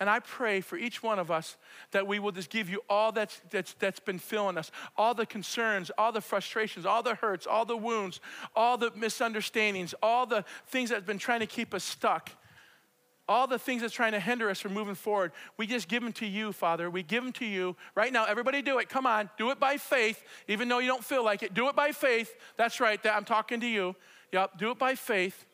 And 0.00 0.08
I 0.08 0.18
pray 0.18 0.62
for 0.62 0.78
each 0.78 1.02
one 1.02 1.18
of 1.18 1.30
us 1.30 1.58
that 1.90 2.06
we 2.06 2.18
will 2.18 2.32
just 2.32 2.48
give 2.48 2.70
you 2.70 2.80
all 2.88 3.12
that's, 3.12 3.42
that's, 3.50 3.74
that's 3.74 4.00
been 4.00 4.18
filling 4.18 4.56
us, 4.56 4.70
all 4.96 5.12
the 5.12 5.26
concerns, 5.26 5.90
all 5.98 6.10
the 6.10 6.22
frustrations, 6.22 6.86
all 6.86 7.02
the 7.02 7.14
hurts, 7.14 7.46
all 7.46 7.66
the 7.66 7.76
wounds, 7.76 8.18
all 8.56 8.78
the 8.78 8.90
misunderstandings, 8.96 9.94
all 10.02 10.24
the 10.24 10.42
things 10.68 10.88
that 10.88 10.94
have 10.96 11.06
been 11.06 11.18
trying 11.18 11.40
to 11.40 11.46
keep 11.46 11.74
us 11.74 11.84
stuck, 11.84 12.30
all 13.28 13.46
the 13.46 13.58
things 13.58 13.82
that's 13.82 13.92
trying 13.92 14.12
to 14.12 14.20
hinder 14.20 14.48
us 14.48 14.58
from 14.58 14.72
moving 14.72 14.94
forward. 14.94 15.32
We 15.58 15.66
just 15.66 15.86
give 15.86 16.02
them 16.02 16.14
to 16.14 16.26
you, 16.26 16.52
Father. 16.52 16.88
We 16.88 17.02
give 17.02 17.22
them 17.22 17.34
to 17.34 17.44
you. 17.44 17.76
Right 17.94 18.12
now, 18.12 18.24
everybody 18.24 18.62
do 18.62 18.78
it. 18.78 18.88
Come 18.88 19.06
on, 19.06 19.28
do 19.36 19.50
it 19.50 19.60
by 19.60 19.76
faith, 19.76 20.24
even 20.48 20.68
though 20.68 20.78
you 20.78 20.88
don't 20.88 21.04
feel 21.04 21.22
like 21.22 21.42
it. 21.42 21.52
Do 21.52 21.68
it 21.68 21.76
by 21.76 21.92
faith. 21.92 22.34
That's 22.56 22.80
right, 22.80 23.00
That 23.02 23.14
I'm 23.14 23.26
talking 23.26 23.60
to 23.60 23.68
you. 23.68 23.94
Yep, 24.32 24.58
do 24.58 24.70
it 24.70 24.78
by 24.78 24.94
faith. 24.94 25.44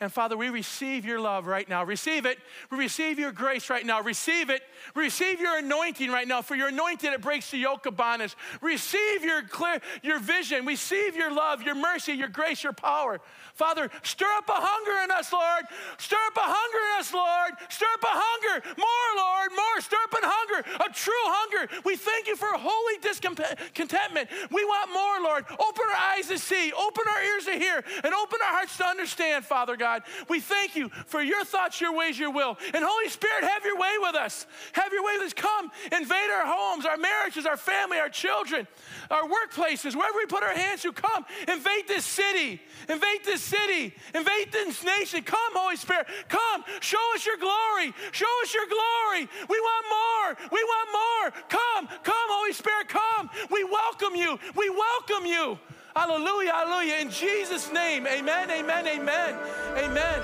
And 0.00 0.12
Father, 0.12 0.36
we 0.36 0.48
receive 0.48 1.04
your 1.04 1.18
love 1.18 1.46
right 1.46 1.68
now. 1.68 1.82
Receive 1.82 2.24
it. 2.24 2.38
We 2.70 2.78
receive 2.78 3.18
your 3.18 3.32
grace 3.32 3.68
right 3.68 3.84
now. 3.84 4.00
Receive 4.00 4.48
it. 4.48 4.62
Receive 4.94 5.40
your 5.40 5.58
anointing 5.58 6.08
right 6.08 6.28
now. 6.28 6.40
For 6.40 6.54
your 6.54 6.68
anointing, 6.68 7.12
it 7.12 7.20
breaks 7.20 7.50
the 7.50 7.58
yoke 7.58 7.84
of 7.86 7.96
bondage. 7.96 8.36
Receive 8.60 9.24
your 9.24 9.42
clear, 9.42 9.80
your 10.04 10.20
vision. 10.20 10.64
Receive 10.66 11.16
your 11.16 11.34
love, 11.34 11.62
your 11.62 11.74
mercy, 11.74 12.12
your 12.12 12.28
grace, 12.28 12.62
your 12.62 12.72
power. 12.72 13.20
Father, 13.54 13.90
stir 14.04 14.30
up 14.36 14.48
a 14.48 14.52
hunger 14.54 15.02
in 15.02 15.10
us, 15.10 15.32
Lord. 15.32 15.64
Stir 15.98 16.16
up 16.28 16.36
a 16.36 16.46
hunger 16.46 16.78
in 16.94 17.00
us, 17.00 17.12
Lord. 17.12 17.52
Stir 17.68 17.86
up 17.94 18.04
a 18.04 18.14
hunger. 18.14 18.68
More, 18.78 19.10
Lord. 19.16 19.50
More. 19.50 19.80
Stir 19.80 19.96
up 20.04 20.12
a 20.12 20.22
hunger, 20.22 20.84
a 20.86 20.92
true 20.94 21.26
hunger. 21.26 21.82
We 21.84 21.96
thank 21.96 22.28
you 22.28 22.36
for 22.36 22.46
holy 22.52 22.98
discontentment. 23.02 24.30
We 24.52 24.64
want 24.64 24.92
more, 24.92 25.28
Lord. 25.28 25.44
Open 25.50 25.84
our 25.90 26.14
eyes 26.14 26.28
to 26.28 26.38
see, 26.38 26.72
open 26.72 27.04
our 27.08 27.22
ears 27.24 27.46
to 27.46 27.52
hear, 27.52 27.82
and 28.04 28.14
open 28.14 28.38
our 28.46 28.54
hearts 28.54 28.76
to 28.76 28.86
understand, 28.86 29.44
Father 29.44 29.76
God. 29.76 29.87
God. 29.88 30.02
We 30.28 30.40
thank 30.40 30.76
you 30.76 30.90
for 31.06 31.22
your 31.22 31.44
thoughts, 31.44 31.80
your 31.80 31.96
ways, 31.96 32.18
your 32.18 32.30
will. 32.30 32.58
And 32.74 32.84
Holy 32.84 33.08
Spirit, 33.08 33.44
have 33.44 33.64
your 33.64 33.78
way 33.78 33.94
with 34.00 34.14
us. 34.14 34.46
Have 34.72 34.92
your 34.92 35.04
way 35.04 35.14
with 35.18 35.28
us. 35.28 35.32
Come, 35.32 35.70
invade 35.92 36.30
our 36.30 36.46
homes, 36.46 36.84
our 36.84 36.96
marriages, 36.96 37.46
our 37.46 37.56
family, 37.56 37.98
our 37.98 38.08
children, 38.10 38.66
our 39.10 39.22
workplaces, 39.24 39.94
wherever 39.94 40.16
we 40.16 40.26
put 40.26 40.42
our 40.42 40.54
hands 40.54 40.82
to. 40.82 40.92
Come, 40.92 41.24
invade 41.46 41.88
this 41.88 42.04
city. 42.04 42.60
Invade 42.88 43.24
this 43.24 43.42
city. 43.42 43.94
Invade 44.14 44.52
this 44.52 44.84
nation. 44.84 45.22
Come, 45.22 45.52
Holy 45.54 45.76
Spirit. 45.76 46.06
Come, 46.28 46.64
show 46.80 47.04
us 47.14 47.24
your 47.24 47.38
glory. 47.38 47.94
Show 48.12 48.34
us 48.42 48.54
your 48.54 48.66
glory. 48.66 49.28
We 49.48 49.58
want 49.60 49.84
more. 49.88 50.48
We 50.52 50.62
want 50.64 50.88
more. 50.92 51.42
Come, 51.48 51.88
come, 52.02 52.28
Holy 52.28 52.52
Spirit, 52.52 52.88
come. 52.88 53.30
We 53.50 53.64
welcome 53.64 54.14
you. 54.14 54.38
We 54.54 54.70
welcome 54.70 55.26
you. 55.26 55.58
Hallelujah, 55.98 56.52
hallelujah. 56.52 57.00
In 57.00 57.10
Jesus' 57.10 57.72
name, 57.72 58.06
amen, 58.06 58.52
amen, 58.52 58.86
amen, 58.86 59.34
amen. 59.76 60.22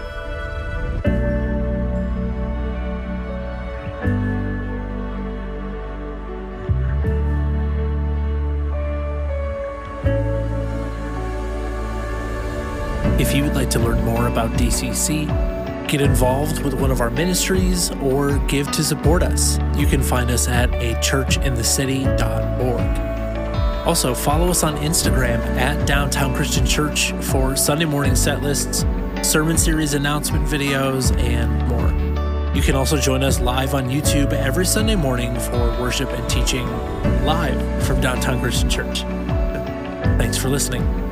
If 13.20 13.34
you 13.34 13.42
would 13.42 13.56
like 13.56 13.70
to 13.70 13.80
learn 13.80 14.04
more 14.04 14.28
about 14.28 14.52
DCC, 14.52 15.26
get 15.88 16.00
involved 16.00 16.62
with 16.62 16.74
one 16.74 16.92
of 16.92 17.00
our 17.00 17.10
ministries, 17.10 17.90
or 18.00 18.38
give 18.46 18.70
to 18.70 18.84
support 18.84 19.24
us, 19.24 19.58
you 19.76 19.88
can 19.88 20.04
find 20.04 20.30
us 20.30 20.46
at 20.46 20.70
achurchinthecity.org. 20.70 23.13
Also, 23.87 24.14
follow 24.14 24.49
us 24.49 24.62
on 24.62 24.77
Instagram 24.77 25.38
at 25.59 25.87
Downtown 25.87 26.35
Christian 26.35 26.64
Church 26.64 27.12
for 27.20 27.55
Sunday 27.55 27.85
morning 27.85 28.16
set 28.16 28.42
lists, 28.42 28.87
sermon 29.23 29.59
series 29.59 29.92
announcement 29.92 30.47
videos, 30.47 31.14
and 31.18 31.68
more. 31.68 31.92
You 32.55 32.62
can 32.62 32.77
also 32.77 32.97
join 32.97 33.23
us 33.23 33.40
live 33.40 33.75
on 33.75 33.90
YouTube 33.90 34.33
every 34.33 34.64
Sunday 34.64 34.97
morning 34.97 35.38
for 35.38 35.59
worship 35.81 36.09
and 36.11 36.31
teaching 36.31 36.66
live 37.27 37.85
from 37.85 38.01
Downtown 38.01 38.40
Christian 38.40 38.70
Church. 38.70 39.01
Thanks 40.18 40.38
for 40.38 40.49
listening. 40.49 41.03